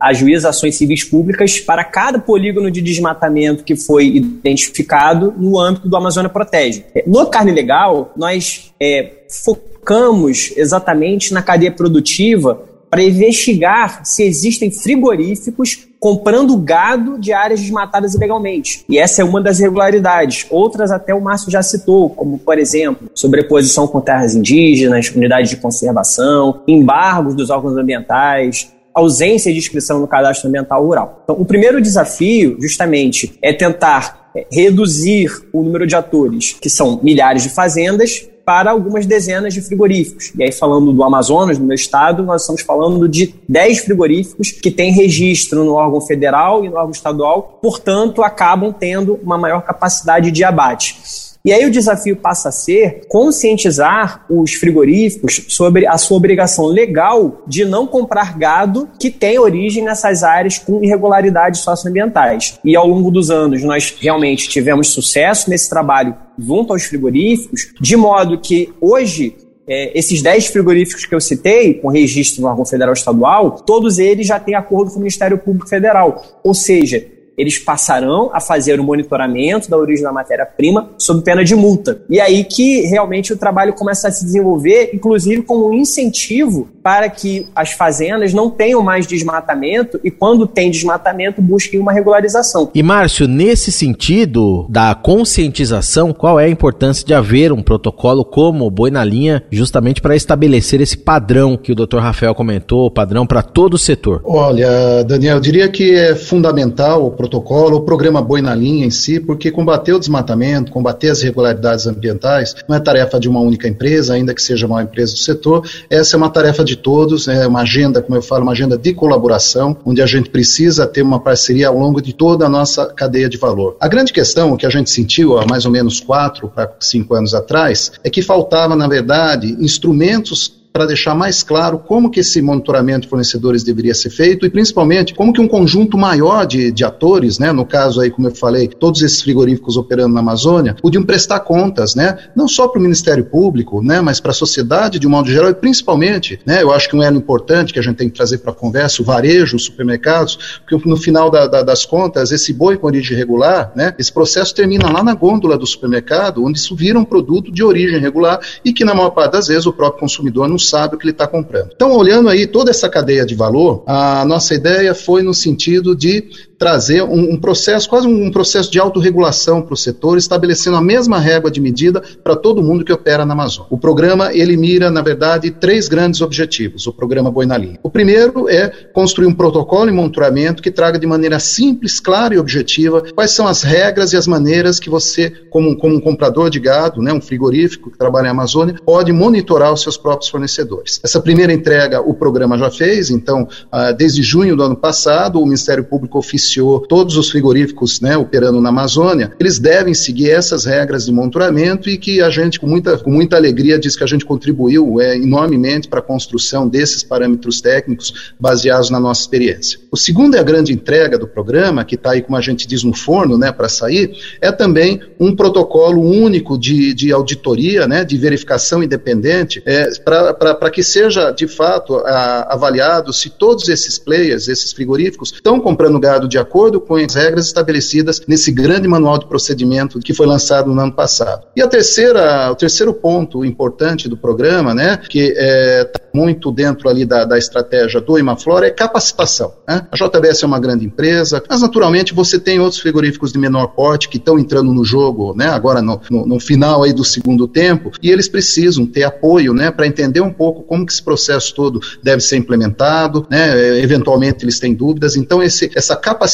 ajuiza 0.00 0.48
ações 0.48 0.76
civis 0.76 1.04
públicas 1.04 1.60
para 1.60 1.84
cada 1.84 2.18
polígono 2.18 2.70
de 2.70 2.80
desmatamento 2.80 3.62
que 3.62 3.76
foi 3.76 4.06
identificado 4.06 5.34
no 5.36 5.58
âmbito 5.58 5.88
do 5.88 5.96
Amazônia 5.96 6.30
Protege. 6.30 6.84
No 7.06 7.26
Carne 7.26 7.52
Legal, 7.52 8.12
nós 8.16 8.72
é, 8.80 9.24
focamos 9.44 10.52
exatamente 10.56 11.34
na 11.34 11.42
cadeia 11.42 11.70
produtiva 11.70 12.64
para 12.88 13.04
investigar 13.04 14.04
se 14.04 14.24
existem 14.24 14.70
frigoríficos 14.70 15.86
comprando 16.00 16.56
gado 16.56 17.18
de 17.20 17.32
áreas 17.32 17.60
desmatadas 17.60 18.14
ilegalmente. 18.14 18.84
E 18.88 18.98
essa 18.98 19.20
é 19.20 19.24
uma 19.24 19.40
das 19.40 19.60
irregularidades. 19.60 20.46
Outras 20.50 20.90
até 20.90 21.14
o 21.14 21.20
Márcio 21.20 21.50
já 21.50 21.62
citou, 21.62 22.10
como, 22.10 22.38
por 22.38 22.58
exemplo, 22.58 23.08
sobreposição 23.14 23.86
com 23.86 24.00
terras 24.00 24.34
indígenas, 24.34 25.10
unidades 25.14 25.50
de 25.50 25.58
conservação, 25.58 26.62
embargos 26.66 27.34
dos 27.36 27.50
órgãos 27.50 27.76
ambientais, 27.76 28.72
ausência 28.94 29.52
de 29.52 29.58
inscrição 29.58 30.00
no 30.00 30.08
cadastro 30.08 30.48
ambiental 30.48 30.84
rural. 30.84 31.20
Então, 31.24 31.36
o 31.38 31.44
primeiro 31.44 31.80
desafio, 31.80 32.56
justamente, 32.60 33.38
é 33.42 33.52
tentar 33.52 34.30
é, 34.34 34.46
reduzir 34.50 35.30
o 35.52 35.62
número 35.62 35.86
de 35.86 35.96
atores, 35.96 36.56
que 36.60 36.70
são 36.70 37.00
milhares 37.02 37.42
de 37.42 37.48
fazendas, 37.48 38.28
para 38.44 38.72
algumas 38.72 39.06
dezenas 39.06 39.54
de 39.54 39.60
frigoríficos. 39.60 40.32
E 40.36 40.42
aí, 40.42 40.50
falando 40.50 40.92
do 40.92 41.04
Amazonas, 41.04 41.56
no 41.56 41.64
meu 41.64 41.74
estado, 41.74 42.24
nós 42.24 42.42
estamos 42.42 42.62
falando 42.62 43.08
de 43.08 43.32
10 43.48 43.80
frigoríficos 43.80 44.50
que 44.50 44.72
têm 44.72 44.92
registro 44.92 45.62
no 45.62 45.74
órgão 45.74 46.00
federal 46.00 46.64
e 46.64 46.68
no 46.68 46.74
órgão 46.74 46.90
estadual, 46.90 47.60
portanto, 47.62 48.24
acabam 48.24 48.72
tendo 48.72 49.20
uma 49.22 49.38
maior 49.38 49.62
capacidade 49.62 50.32
de 50.32 50.42
abate. 50.42 50.98
E 51.44 51.52
aí 51.52 51.64
o 51.64 51.70
desafio 51.70 52.16
passa 52.16 52.50
a 52.50 52.52
ser 52.52 53.06
conscientizar 53.08 54.26
os 54.28 54.52
frigoríficos 54.54 55.46
sobre 55.48 55.86
a 55.86 55.96
sua 55.96 56.18
obrigação 56.18 56.66
legal 56.66 57.42
de 57.46 57.64
não 57.64 57.86
comprar 57.86 58.36
gado 58.36 58.88
que 58.98 59.10
tem 59.10 59.38
origem 59.38 59.82
nessas 59.82 60.22
áreas 60.22 60.58
com 60.58 60.84
irregularidades 60.84 61.60
socioambientais. 61.60 62.58
E 62.62 62.76
ao 62.76 62.86
longo 62.86 63.10
dos 63.10 63.30
anos 63.30 63.62
nós 63.62 63.96
realmente 63.98 64.48
tivemos 64.48 64.88
sucesso 64.88 65.48
nesse 65.48 65.70
trabalho 65.70 66.14
junto 66.38 66.72
aos 66.72 66.84
frigoríficos, 66.84 67.72
de 67.80 67.96
modo 67.96 68.38
que 68.38 68.72
hoje 68.80 69.36
é, 69.66 69.96
esses 69.96 70.20
10 70.20 70.48
frigoríficos 70.48 71.06
que 71.06 71.14
eu 71.14 71.20
citei, 71.20 71.74
com 71.74 71.88
registro 71.88 72.42
no 72.42 72.48
órgão 72.48 72.64
federal 72.64 72.92
estadual, 72.92 73.52
todos 73.52 73.98
eles 73.98 74.26
já 74.26 74.40
têm 74.40 74.54
acordo 74.54 74.90
com 74.90 74.96
o 74.96 75.00
Ministério 75.00 75.38
Público 75.38 75.68
Federal. 75.68 76.40
Ou 76.42 76.52
seja, 76.52 77.06
eles 77.40 77.58
passarão 77.58 78.30
a 78.34 78.40
fazer 78.40 78.78
o 78.78 78.84
monitoramento 78.84 79.70
da 79.70 79.78
origem 79.78 80.04
da 80.04 80.12
matéria-prima 80.12 80.90
sob 80.98 81.22
pena 81.22 81.42
de 81.42 81.56
multa. 81.56 82.02
E 82.10 82.20
aí 82.20 82.44
que 82.44 82.82
realmente 82.82 83.32
o 83.32 83.36
trabalho 83.36 83.72
começa 83.72 84.08
a 84.08 84.10
se 84.10 84.24
desenvolver, 84.24 84.90
inclusive 84.92 85.42
como 85.42 85.70
um 85.70 85.72
incentivo 85.72 86.68
para 86.82 87.08
que 87.08 87.46
as 87.54 87.72
fazendas 87.72 88.32
não 88.32 88.50
tenham 88.50 88.82
mais 88.82 89.06
desmatamento 89.06 90.00
e 90.02 90.10
quando 90.10 90.46
tem 90.46 90.70
desmatamento 90.70 91.42
busquem 91.42 91.78
uma 91.78 91.92
regularização. 91.92 92.70
E 92.74 92.82
Márcio, 92.82 93.28
nesse 93.28 93.70
sentido 93.70 94.66
da 94.68 94.94
conscientização, 94.94 96.12
qual 96.12 96.38
é 96.38 96.44
a 96.44 96.48
importância 96.48 97.04
de 97.06 97.14
haver 97.14 97.52
um 97.52 97.62
protocolo 97.62 98.24
como 98.24 98.66
o 98.66 98.70
Boi 98.70 98.90
na 98.90 99.04
Linha, 99.04 99.42
justamente 99.50 100.00
para 100.00 100.16
estabelecer 100.16 100.80
esse 100.80 100.96
padrão 100.96 101.56
que 101.56 101.72
o 101.72 101.74
Dr. 101.74 101.98
Rafael 101.98 102.34
comentou, 102.34 102.90
padrão 102.90 103.26
para 103.26 103.42
todo 103.42 103.74
o 103.74 103.78
setor? 103.78 104.22
Olha, 104.24 105.04
Daniel, 105.04 105.36
eu 105.36 105.40
diria 105.40 105.68
que 105.68 105.94
é 105.94 106.14
fundamental 106.14 107.06
o 107.06 107.10
protocolo, 107.10 107.78
o 107.78 107.80
programa 107.82 108.22
Boi 108.22 108.40
na 108.40 108.54
Linha 108.54 108.86
em 108.86 108.90
si, 108.90 109.20
porque 109.20 109.50
combater 109.50 109.92
o 109.92 109.98
desmatamento, 109.98 110.72
combater 110.72 111.10
as 111.10 111.22
irregularidades 111.22 111.86
ambientais, 111.86 112.54
não 112.68 112.76
é 112.76 112.80
tarefa 112.80 113.18
de 113.18 113.28
uma 113.28 113.40
única 113.40 113.68
empresa, 113.68 114.14
ainda 114.14 114.34
que 114.34 114.42
seja 114.42 114.66
uma 114.66 114.82
empresa 114.82 115.12
do 115.12 115.18
setor, 115.18 115.64
essa 115.88 116.16
é 116.16 116.18
uma 116.18 116.30
tarefa 116.30 116.64
de 116.64 116.69
todos, 116.76 117.28
é 117.28 117.46
uma 117.46 117.62
agenda, 117.62 118.02
como 118.02 118.16
eu 118.16 118.22
falo, 118.22 118.42
uma 118.42 118.52
agenda 118.52 118.76
de 118.76 118.92
colaboração, 118.92 119.76
onde 119.84 120.02
a 120.02 120.06
gente 120.06 120.30
precisa 120.30 120.86
ter 120.86 121.02
uma 121.02 121.20
parceria 121.20 121.68
ao 121.68 121.78
longo 121.78 122.00
de 122.00 122.12
toda 122.12 122.46
a 122.46 122.48
nossa 122.48 122.86
cadeia 122.86 123.28
de 123.28 123.36
valor. 123.36 123.76
A 123.80 123.88
grande 123.88 124.12
questão 124.12 124.56
que 124.56 124.66
a 124.66 124.70
gente 124.70 124.90
sentiu 124.90 125.38
há 125.38 125.46
mais 125.46 125.64
ou 125.64 125.72
menos 125.72 126.00
quatro 126.00 126.48
para 126.48 126.70
cinco 126.80 127.14
anos 127.14 127.34
atrás 127.34 127.92
é 128.02 128.10
que 128.10 128.22
faltava, 128.22 128.76
na 128.76 128.88
verdade, 128.88 129.56
instrumentos 129.60 130.59
para 130.72 130.86
deixar 130.86 131.14
mais 131.14 131.42
claro 131.42 131.78
como 131.78 132.10
que 132.10 132.20
esse 132.20 132.40
monitoramento 132.40 133.02
de 133.02 133.08
fornecedores 133.08 133.64
deveria 133.64 133.94
ser 133.94 134.10
feito 134.10 134.46
e 134.46 134.50
principalmente 134.50 135.14
como 135.14 135.32
que 135.32 135.40
um 135.40 135.48
conjunto 135.48 135.98
maior 135.98 136.46
de, 136.46 136.70
de 136.70 136.84
atores, 136.84 137.38
né, 137.38 137.52
no 137.52 137.66
caso 137.66 138.00
aí, 138.00 138.10
como 138.10 138.28
eu 138.28 138.34
falei, 138.34 138.68
todos 138.68 139.02
esses 139.02 139.20
frigoríficos 139.20 139.76
operando 139.76 140.14
na 140.14 140.20
Amazônia, 140.20 140.76
podiam 140.80 141.02
prestar 141.02 141.40
contas, 141.40 141.94
né, 141.94 142.18
não 142.36 142.46
só 142.46 142.68
para 142.68 142.78
o 142.78 142.82
Ministério 142.82 143.24
Público, 143.24 143.82
né, 143.82 144.00
mas 144.00 144.20
para 144.20 144.30
a 144.30 144.34
sociedade 144.34 144.98
de 144.98 145.06
um 145.06 145.10
modo 145.10 145.28
geral 145.28 145.50
e 145.50 145.54
principalmente, 145.54 146.38
né, 146.46 146.62
eu 146.62 146.70
acho 146.72 146.88
que 146.88 146.94
um 146.94 147.02
elo 147.02 147.16
importante 147.16 147.72
que 147.72 147.78
a 147.78 147.82
gente 147.82 147.96
tem 147.96 148.08
que 148.08 148.16
trazer 148.16 148.38
para 148.38 148.52
a 148.52 148.54
conversa, 148.54 149.02
o 149.02 149.04
varejo, 149.04 149.56
os 149.56 149.64
supermercados, 149.64 150.60
porque 150.60 150.88
no 150.88 150.96
final 150.96 151.30
da, 151.30 151.46
da, 151.48 151.62
das 151.62 151.84
contas, 151.84 152.30
esse 152.30 152.52
boi 152.52 152.76
com 152.76 152.86
origem 152.86 153.16
regular, 153.16 153.72
né, 153.74 153.92
esse 153.98 154.12
processo 154.12 154.54
termina 154.54 154.90
lá 154.90 155.02
na 155.02 155.14
gôndola 155.14 155.58
do 155.58 155.66
supermercado, 155.66 156.44
onde 156.44 156.58
isso 156.58 156.76
vira 156.76 156.98
um 156.98 157.04
produto 157.04 157.50
de 157.50 157.64
origem 157.64 157.98
regular 157.98 158.40
e 158.64 158.72
que 158.72 158.84
na 158.84 158.94
maior 158.94 159.10
parte 159.10 159.32
das 159.32 159.48
vezes 159.48 159.66
o 159.66 159.72
próprio 159.72 160.00
consumidor 160.00 160.48
não 160.48 160.59
sabe 160.66 160.94
o 160.94 160.98
que 160.98 161.04
ele 161.04 161.12
está 161.12 161.26
comprando. 161.26 161.70
Então, 161.74 161.96
olhando 161.96 162.28
aí 162.28 162.46
toda 162.46 162.70
essa 162.70 162.88
cadeia 162.88 163.24
de 163.24 163.34
valor, 163.34 163.82
a 163.86 164.24
nossa 164.24 164.54
ideia 164.54 164.94
foi 164.94 165.22
no 165.22 165.34
sentido 165.34 165.94
de 165.94 166.28
trazer 166.60 167.02
um, 167.02 167.32
um 167.32 167.40
processo, 167.40 167.88
quase 167.88 168.06
um 168.06 168.30
processo 168.30 168.70
de 168.70 168.78
autorregulação 168.78 169.62
para 169.62 169.72
o 169.72 169.76
setor, 169.76 170.18
estabelecendo 170.18 170.76
a 170.76 170.82
mesma 170.82 171.18
régua 171.18 171.50
de 171.50 171.58
medida 171.58 172.02
para 172.22 172.36
todo 172.36 172.62
mundo 172.62 172.84
que 172.84 172.92
opera 172.92 173.24
na 173.24 173.32
Amazônia. 173.32 173.68
O 173.70 173.78
programa, 173.78 174.30
ele 174.34 174.58
mira, 174.58 174.90
na 174.90 175.00
verdade, 175.00 175.50
três 175.50 175.88
grandes 175.88 176.20
objetivos, 176.20 176.86
o 176.86 176.92
programa 176.92 177.30
Boi 177.30 177.46
na 177.46 177.56
Linha. 177.56 177.78
O 177.82 177.88
primeiro 177.88 178.46
é 178.46 178.68
construir 178.92 179.26
um 179.26 179.32
protocolo 179.32 179.88
e 179.88 179.92
monitoramento 179.92 180.62
que 180.62 180.70
traga 180.70 180.98
de 180.98 181.06
maneira 181.06 181.40
simples, 181.40 181.98
clara 181.98 182.34
e 182.34 182.38
objetiva 182.38 183.04
quais 183.14 183.30
são 183.30 183.46
as 183.46 183.62
regras 183.62 184.12
e 184.12 184.18
as 184.18 184.26
maneiras 184.26 184.78
que 184.78 184.90
você, 184.90 185.32
como, 185.48 185.74
como 185.78 185.96
um 185.96 186.00
comprador 186.00 186.50
de 186.50 186.60
gado, 186.60 187.00
né, 187.00 187.10
um 187.10 187.22
frigorífico 187.22 187.90
que 187.90 187.96
trabalha 187.96 188.24
na 188.24 188.32
Amazônia, 188.32 188.74
pode 188.84 189.10
monitorar 189.12 189.72
os 189.72 189.80
seus 189.80 189.96
próprios 189.96 190.28
fornecedores. 190.28 191.00
Essa 191.02 191.22
primeira 191.22 191.54
entrega 191.54 192.02
o 192.02 192.12
programa 192.12 192.58
já 192.58 192.70
fez, 192.70 193.08
então, 193.08 193.48
ah, 193.72 193.92
desde 193.92 194.22
junho 194.22 194.54
do 194.54 194.62
ano 194.62 194.76
passado, 194.76 195.40
o 195.40 195.44
Ministério 195.46 195.84
Público 195.84 196.18
oficiou 196.18 196.49
iniciou 196.50 196.80
todos 196.80 197.16
os 197.16 197.30
frigoríficos 197.30 198.00
né, 198.00 198.16
operando 198.16 198.60
na 198.60 198.70
Amazônia, 198.70 199.32
eles 199.38 199.58
devem 199.58 199.94
seguir 199.94 200.30
essas 200.30 200.64
regras 200.64 201.06
de 201.06 201.12
monitoramento 201.12 201.88
e 201.88 201.96
que 201.96 202.20
a 202.20 202.30
gente, 202.30 202.58
com 202.58 202.66
muita, 202.66 202.98
com 202.98 203.10
muita 203.10 203.36
alegria, 203.36 203.78
diz 203.78 203.94
que 203.94 204.02
a 204.02 204.06
gente 204.06 204.24
contribuiu 204.24 205.00
é, 205.00 205.16
enormemente 205.16 205.88
para 205.88 206.00
a 206.00 206.02
construção 206.02 206.68
desses 206.68 207.02
parâmetros 207.02 207.60
técnicos 207.60 208.32
baseados 208.38 208.90
na 208.90 208.98
nossa 208.98 209.20
experiência. 209.20 209.78
O 209.90 209.96
segundo 209.96 210.36
é 210.36 210.40
a 210.40 210.42
grande 210.42 210.72
entrega 210.72 211.18
do 211.18 211.26
programa, 211.26 211.84
que 211.84 211.94
está 211.94 212.12
aí, 212.12 212.22
como 212.22 212.36
a 212.36 212.40
gente 212.40 212.66
diz, 212.66 212.82
no 212.82 212.94
forno 212.94 213.38
né, 213.38 213.52
para 213.52 213.68
sair, 213.68 214.12
é 214.40 214.50
também 214.50 215.00
um 215.18 215.34
protocolo 215.34 216.02
único 216.02 216.58
de, 216.58 216.92
de 216.94 217.12
auditoria, 217.12 217.86
né, 217.86 218.04
de 218.04 218.16
verificação 218.16 218.82
independente, 218.82 219.62
é, 219.64 219.88
para 220.00 220.70
que 220.70 220.82
seja, 220.82 221.30
de 221.30 221.46
fato, 221.46 221.96
a, 221.98 222.54
avaliado 222.54 223.12
se 223.12 223.30
todos 223.30 223.68
esses 223.68 223.98
players, 223.98 224.48
esses 224.48 224.72
frigoríficos, 224.72 225.32
estão 225.32 225.60
comprando 225.60 226.00
gado 226.00 226.26
de 226.28 226.39
acordo 226.40 226.80
com 226.80 226.96
as 226.96 227.14
regras 227.14 227.46
estabelecidas 227.46 228.20
nesse 228.26 228.50
grande 228.50 228.88
manual 228.88 229.18
de 229.18 229.26
procedimento 229.26 229.98
que 230.00 230.14
foi 230.14 230.26
lançado 230.26 230.74
no 230.74 230.80
ano 230.80 230.92
passado. 230.92 231.46
E 231.56 231.62
a 231.62 231.68
terceira, 231.68 232.50
o 232.50 232.54
terceiro 232.54 232.92
ponto 232.92 233.44
importante 233.44 234.08
do 234.08 234.16
programa, 234.16 234.74
né, 234.74 234.98
que 235.08 235.20
está 235.20 235.42
é, 235.42 235.84
tá 235.84 236.00
muito 236.12 236.50
dentro 236.50 236.88
ali 236.88 237.04
da, 237.04 237.24
da 237.24 237.38
estratégia 237.38 238.00
do 238.00 238.18
Imaflora, 238.18 238.66
é 238.66 238.70
capacitação. 238.70 239.52
Né? 239.68 239.86
A 239.90 239.96
JBS 239.96 240.42
é 240.42 240.46
uma 240.46 240.58
grande 240.58 240.84
empresa, 240.84 241.42
mas 241.48 241.60
naturalmente 241.60 242.12
você 242.12 242.38
tem 242.38 242.58
outros 242.58 242.80
frigoríficos 242.80 243.32
de 243.32 243.38
menor 243.38 243.68
porte 243.68 244.08
que 244.08 244.16
estão 244.16 244.38
entrando 244.38 244.72
no 244.72 244.84
jogo, 244.84 245.34
né, 245.36 245.46
agora 245.46 245.80
no, 245.80 246.00
no, 246.10 246.26
no, 246.26 246.40
final 246.40 246.82
aí 246.82 246.92
do 246.92 247.04
segundo 247.04 247.46
tempo, 247.46 247.90
e 248.02 248.10
eles 248.10 248.28
precisam 248.28 248.86
ter 248.86 249.04
apoio, 249.04 249.52
né, 249.54 249.70
para 249.70 249.86
entender 249.86 250.20
um 250.20 250.32
pouco 250.32 250.62
como 250.62 250.84
que 250.84 250.92
esse 250.92 251.02
processo 251.02 251.54
todo 251.54 251.80
deve 252.02 252.20
ser 252.20 252.36
implementado, 252.36 253.26
né, 253.30 253.78
eventualmente 253.78 254.44
eles 254.44 254.58
têm 254.58 254.74
dúvidas, 254.74 255.16
então 255.16 255.42
esse, 255.42 255.70
essa 255.74 255.96
capacitação 255.96 256.29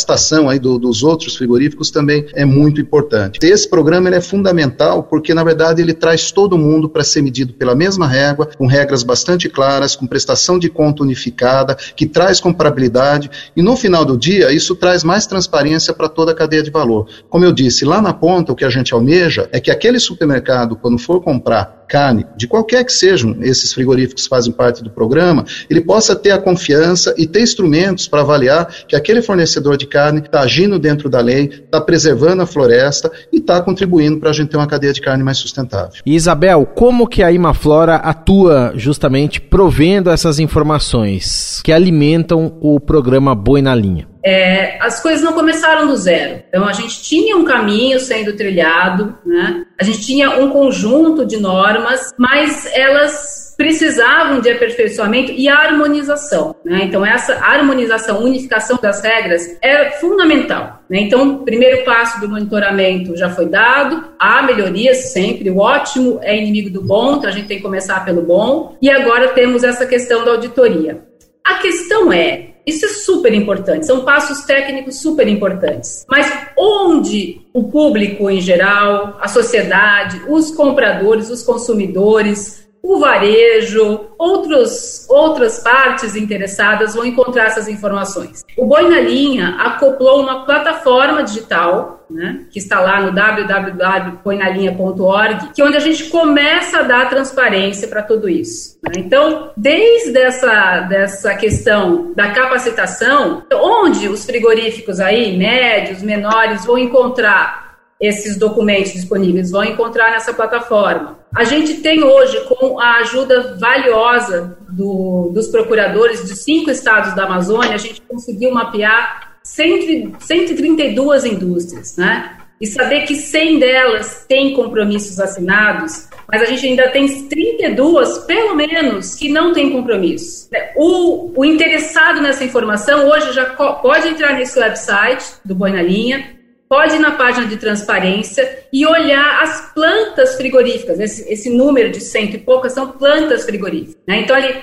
aí 0.48 0.58
do, 0.58 0.78
dos 0.78 1.02
outros 1.02 1.36
frigoríficos 1.36 1.90
também 1.90 2.26
é 2.34 2.44
muito 2.44 2.80
importante. 2.80 3.38
Esse 3.42 3.68
programa 3.68 4.08
é 4.14 4.20
fundamental 4.20 5.02
porque, 5.02 5.32
na 5.32 5.44
verdade, 5.44 5.82
ele 5.82 5.94
traz 5.94 6.30
todo 6.30 6.58
mundo 6.58 6.88
para 6.88 7.04
ser 7.04 7.22
medido 7.22 7.52
pela 7.54 7.74
mesma 7.74 8.06
régua, 8.06 8.48
com 8.56 8.66
regras 8.66 9.02
bastante 9.02 9.48
claras, 9.48 9.96
com 9.96 10.06
prestação 10.06 10.58
de 10.58 10.68
conta 10.68 11.02
unificada, 11.02 11.74
que 11.74 12.06
traz 12.06 12.40
comparabilidade, 12.40 13.30
e 13.56 13.62
no 13.62 13.76
final 13.76 14.04
do 14.04 14.16
dia, 14.16 14.52
isso 14.52 14.74
traz 14.74 15.02
mais 15.02 15.26
transparência 15.26 15.94
para 15.94 16.08
toda 16.08 16.32
a 16.32 16.34
cadeia 16.34 16.62
de 16.62 16.70
valor. 16.70 17.08
Como 17.28 17.44
eu 17.44 17.52
disse, 17.52 17.84
lá 17.84 18.02
na 18.02 18.12
ponta, 18.12 18.52
o 18.52 18.56
que 18.56 18.64
a 18.64 18.70
gente 18.70 18.92
almeja 18.92 19.48
é 19.52 19.60
que 19.60 19.70
aquele 19.70 19.98
supermercado, 19.98 20.76
quando 20.76 20.98
for 20.98 21.20
comprar 21.20 21.85
carne, 21.86 22.26
de 22.36 22.46
qualquer 22.46 22.84
que 22.84 22.92
sejam 22.92 23.36
esses 23.40 23.72
frigoríficos 23.72 24.24
que 24.24 24.28
fazem 24.28 24.52
parte 24.52 24.82
do 24.82 24.90
programa, 24.90 25.44
ele 25.70 25.80
possa 25.80 26.14
ter 26.14 26.30
a 26.30 26.38
confiança 26.38 27.14
e 27.16 27.26
ter 27.26 27.40
instrumentos 27.40 28.08
para 28.08 28.20
avaliar 28.20 28.68
que 28.86 28.96
aquele 28.96 29.22
fornecedor 29.22 29.76
de 29.76 29.86
carne 29.86 30.20
está 30.20 30.40
agindo 30.40 30.78
dentro 30.78 31.08
da 31.08 31.20
lei, 31.20 31.44
está 31.64 31.80
preservando 31.80 32.42
a 32.42 32.46
floresta 32.46 33.10
e 33.32 33.38
está 33.38 33.60
contribuindo 33.60 34.18
para 34.18 34.30
a 34.30 34.32
gente 34.32 34.48
ter 34.48 34.56
uma 34.56 34.66
cadeia 34.66 34.92
de 34.92 35.00
carne 35.00 35.22
mais 35.22 35.38
sustentável. 35.38 36.02
Isabel, 36.04 36.66
como 36.66 37.06
que 37.06 37.22
a 37.22 37.32
Imaflora 37.32 37.96
atua 37.96 38.72
justamente 38.76 39.40
provendo 39.40 40.10
essas 40.10 40.38
informações 40.38 41.60
que 41.62 41.72
alimentam 41.72 42.56
o 42.60 42.80
programa 42.80 43.34
Boi 43.34 43.62
na 43.62 43.74
Linha? 43.74 44.15
É, 44.26 44.76
as 44.80 45.00
coisas 45.00 45.22
não 45.22 45.32
começaram 45.34 45.86
do 45.86 45.96
zero. 45.96 46.42
Então, 46.48 46.66
a 46.66 46.72
gente 46.72 47.00
tinha 47.00 47.36
um 47.36 47.44
caminho 47.44 48.00
sendo 48.00 48.32
trilhado, 48.32 49.16
né? 49.24 49.64
a 49.80 49.84
gente 49.84 50.00
tinha 50.00 50.30
um 50.30 50.50
conjunto 50.50 51.24
de 51.24 51.36
normas, 51.36 52.12
mas 52.18 52.68
elas 52.74 53.54
precisavam 53.56 54.40
de 54.40 54.50
aperfeiçoamento 54.50 55.30
e 55.30 55.48
harmonização. 55.48 56.56
Né? 56.64 56.80
Então, 56.82 57.06
essa 57.06 57.34
harmonização, 57.36 58.20
unificação 58.20 58.80
das 58.82 59.00
regras 59.00 59.56
é 59.62 59.92
fundamental. 59.92 60.82
Né? 60.90 61.02
Então, 61.02 61.36
o 61.36 61.44
primeiro 61.44 61.84
passo 61.84 62.20
do 62.20 62.28
monitoramento 62.28 63.16
já 63.16 63.30
foi 63.30 63.46
dado, 63.46 64.08
há 64.18 64.42
melhorias 64.42 65.12
sempre, 65.12 65.50
o 65.50 65.58
ótimo 65.58 66.18
é 66.20 66.36
inimigo 66.36 66.68
do 66.70 66.82
bom, 66.82 67.18
então 67.18 67.30
a 67.30 67.32
gente 67.32 67.46
tem 67.46 67.58
que 67.58 67.62
começar 67.62 68.04
pelo 68.04 68.22
bom, 68.22 68.76
e 68.82 68.90
agora 68.90 69.28
temos 69.28 69.62
essa 69.62 69.86
questão 69.86 70.24
da 70.24 70.32
auditoria. 70.32 71.06
A 71.44 71.54
questão 71.54 72.12
é, 72.12 72.55
isso 72.66 72.84
é 72.84 72.88
super 72.88 73.32
importante, 73.32 73.86
são 73.86 74.04
passos 74.04 74.44
técnicos 74.44 75.00
super 75.00 75.28
importantes. 75.28 76.04
Mas 76.08 76.30
onde 76.58 77.40
o 77.52 77.64
público 77.64 78.28
em 78.28 78.40
geral, 78.40 79.16
a 79.20 79.28
sociedade, 79.28 80.20
os 80.28 80.50
compradores, 80.50 81.30
os 81.30 81.42
consumidores, 81.44 82.65
o 82.86 82.98
varejo, 83.00 84.06
outros, 84.16 85.04
outras 85.08 85.58
partes 85.58 86.14
interessadas 86.14 86.94
vão 86.94 87.04
encontrar 87.04 87.46
essas 87.46 87.66
informações. 87.66 88.44
O 88.56 88.64
Boi 88.64 88.88
na 88.88 89.00
Linha 89.00 89.56
acoplou 89.58 90.22
uma 90.22 90.44
plataforma 90.44 91.24
digital, 91.24 92.06
né, 92.08 92.44
que 92.48 92.60
está 92.60 92.78
lá 92.78 93.00
no 93.00 93.10
www.boinalinha.org, 93.12 95.48
que 95.52 95.60
é 95.60 95.64
onde 95.64 95.76
a 95.76 95.80
gente 95.80 96.04
começa 96.04 96.78
a 96.78 96.82
dar 96.82 97.10
transparência 97.10 97.88
para 97.88 98.02
tudo 98.02 98.28
isso. 98.28 98.78
Né? 98.84 98.92
Então, 98.98 99.50
desde 99.56 100.16
essa, 100.16 100.82
dessa 100.82 101.34
questão 101.34 102.12
da 102.14 102.30
capacitação, 102.30 103.42
onde 103.52 104.08
os 104.08 104.24
frigoríficos 104.24 105.00
aí, 105.00 105.36
médios, 105.36 106.02
menores, 106.02 106.64
vão 106.64 106.78
encontrar 106.78 107.65
esses 108.00 108.36
documentos 108.36 108.92
disponíveis, 108.92 109.50
vão 109.50 109.64
encontrar 109.64 110.10
nessa 110.10 110.34
plataforma. 110.34 111.18
A 111.34 111.44
gente 111.44 111.74
tem 111.74 112.02
hoje, 112.02 112.38
com 112.44 112.78
a 112.78 112.98
ajuda 112.98 113.56
valiosa 113.58 114.56
do, 114.68 115.30
dos 115.32 115.48
procuradores 115.48 116.24
de 116.24 116.36
cinco 116.36 116.70
estados 116.70 117.14
da 117.14 117.24
Amazônia, 117.24 117.74
a 117.74 117.78
gente 117.78 118.00
conseguiu 118.02 118.52
mapear 118.52 119.38
100, 119.42 120.14
132 120.18 121.24
indústrias, 121.24 121.96
né? 121.96 122.36
E 122.60 122.66
saber 122.66 123.02
que 123.02 123.14
100 123.14 123.58
delas 123.58 124.24
têm 124.26 124.54
compromissos 124.54 125.20
assinados, 125.20 126.08
mas 126.26 126.40
a 126.40 126.46
gente 126.46 126.66
ainda 126.66 126.88
tem 126.88 127.06
32, 127.28 128.18
pelo 128.20 128.54
menos, 128.54 129.14
que 129.14 129.28
não 129.28 129.52
têm 129.52 129.70
compromisso. 129.70 130.48
O, 130.74 131.38
o 131.38 131.44
interessado 131.44 132.20
nessa 132.22 132.44
informação 132.44 133.08
hoje 133.08 133.32
já 133.32 133.44
pode 133.44 134.08
entrar 134.08 134.34
nesse 134.34 134.58
website 134.58 135.34
do 135.44 135.54
Boi 135.54 135.70
na 135.70 135.82
Linha, 135.82 136.35
pode 136.68 136.96
ir 136.96 136.98
na 136.98 137.12
página 137.12 137.46
de 137.46 137.56
transparência 137.56 138.66
e 138.72 138.86
olhar 138.86 139.42
as 139.42 139.72
plantas 139.72 140.36
frigoríficas. 140.36 140.98
Esse, 140.98 141.32
esse 141.32 141.50
número 141.50 141.90
de 141.90 142.00
cento 142.00 142.34
e 142.34 142.38
poucas 142.38 142.72
são 142.72 142.92
plantas 142.92 143.44
frigoríficas. 143.44 143.96
Né? 144.06 144.20
Então, 144.20 144.36
ali, 144.36 144.54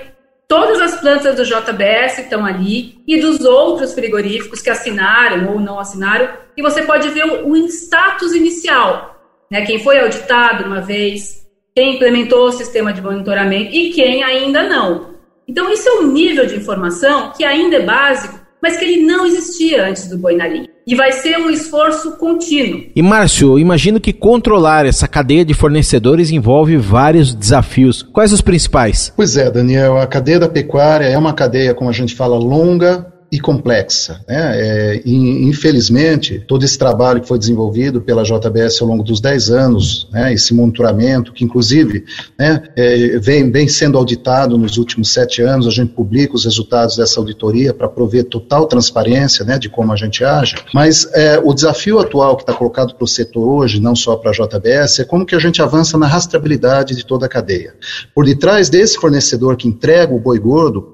todas 0.47 0.81
as 0.81 0.99
plantas 0.99 1.35
do 1.35 1.45
JBS 1.45 2.19
estão 2.19 2.45
ali 2.45 3.01
e 3.07 3.19
dos 3.19 3.41
outros 3.41 3.93
frigoríficos 3.93 4.61
que 4.61 4.69
assinaram 4.69 5.53
ou 5.53 5.59
não 5.59 5.79
assinaram, 5.79 6.29
e 6.55 6.61
você 6.61 6.83
pode 6.83 7.09
ver 7.09 7.25
o, 7.25 7.49
o 7.49 7.57
status 7.67 8.33
inicial. 8.33 9.19
Né? 9.49 9.65
Quem 9.65 9.79
foi 9.79 9.99
auditado 9.99 10.65
uma 10.65 10.81
vez, 10.81 11.47
quem 11.75 11.95
implementou 11.95 12.47
o 12.47 12.51
sistema 12.51 12.91
de 12.91 13.01
monitoramento 13.01 13.73
e 13.73 13.91
quem 13.91 14.23
ainda 14.23 14.63
não. 14.63 15.13
Então, 15.47 15.71
isso 15.71 15.87
é 15.89 15.93
um 15.99 16.11
nível 16.11 16.45
de 16.45 16.55
informação 16.55 17.31
que 17.31 17.43
ainda 17.43 17.77
é 17.77 17.81
básico, 17.81 18.39
mas 18.61 18.77
que 18.77 18.85
ele 18.85 19.05
não 19.05 19.25
existia 19.25 19.85
antes 19.85 20.07
do 20.07 20.17
boi 20.17 20.35
na 20.35 20.47
linha. 20.47 20.72
E 20.85 20.95
vai 20.95 21.11
ser 21.13 21.37
um 21.37 21.49
esforço 21.49 22.17
contínuo. 22.17 22.83
E 22.95 23.01
Márcio, 23.01 23.57
imagino 23.57 23.99
que 23.99 24.11
controlar 24.11 24.85
essa 24.85 25.07
cadeia 25.07 25.45
de 25.45 25.53
fornecedores 25.53 26.29
envolve 26.29 26.75
vários 26.75 27.33
desafios. 27.33 28.01
Quais 28.01 28.33
os 28.33 28.41
principais? 28.41 29.13
Pois 29.15 29.37
é, 29.37 29.49
Daniel, 29.49 29.97
a 29.97 30.05
cadeia 30.05 30.39
da 30.39 30.49
pecuária 30.49 31.05
é 31.05 31.17
uma 31.17 31.33
cadeia, 31.33 31.73
como 31.73 31.89
a 31.89 31.93
gente 31.93 32.15
fala, 32.15 32.37
longa, 32.37 33.12
e 33.33 33.39
complexa. 33.39 34.23
Né? 34.27 34.61
É, 34.61 35.01
infelizmente, 35.05 36.37
todo 36.47 36.63
esse 36.63 36.77
trabalho 36.77 37.19
que 37.19 37.27
foi 37.27 37.39
desenvolvido 37.39 37.99
pela 37.99 38.21
JBS 38.21 38.79
ao 38.79 38.87
longo 38.87 39.01
dos 39.01 39.19
10 39.19 39.49
anos, 39.49 40.07
né, 40.11 40.31
esse 40.31 40.53
monitoramento, 40.53 41.33
que 41.33 41.43
inclusive 41.43 42.05
né, 42.37 42.61
é, 42.75 43.17
vem, 43.17 43.51
vem 43.51 43.67
sendo 43.67 43.97
auditado 43.97 44.55
nos 44.55 44.77
últimos 44.77 45.11
sete 45.11 45.41
anos, 45.41 45.65
a 45.65 45.71
gente 45.71 45.93
publica 45.93 46.35
os 46.35 46.45
resultados 46.45 46.95
dessa 46.95 47.19
auditoria 47.19 47.73
para 47.73 47.89
prover 47.89 48.25
total 48.25 48.67
transparência 48.67 49.43
né, 49.43 49.57
de 49.57 49.67
como 49.67 49.91
a 49.91 49.95
gente 49.95 50.23
age, 50.23 50.53
mas 50.71 51.09
é, 51.15 51.41
o 51.43 51.55
desafio 51.55 51.97
atual 51.97 52.35
que 52.35 52.43
está 52.43 52.53
colocado 52.53 52.93
para 52.93 53.03
o 53.03 53.07
setor 53.07 53.49
hoje, 53.49 53.81
não 53.81 53.95
só 53.95 54.15
para 54.15 54.29
a 54.29 54.33
JBS, 54.33 54.99
é 54.99 55.05
como 55.05 55.25
que 55.25 55.33
a 55.33 55.39
gente 55.39 55.59
avança 55.59 55.97
na 55.97 56.05
rastreabilidade 56.05 56.95
de 56.95 57.03
toda 57.03 57.25
a 57.25 57.29
cadeia. 57.29 57.73
Por 58.13 58.25
detrás 58.25 58.69
desse 58.69 58.95
fornecedor 58.99 59.57
que 59.57 59.67
entrega 59.67 60.13
o 60.13 60.19
boi 60.19 60.37
gordo 60.37 60.93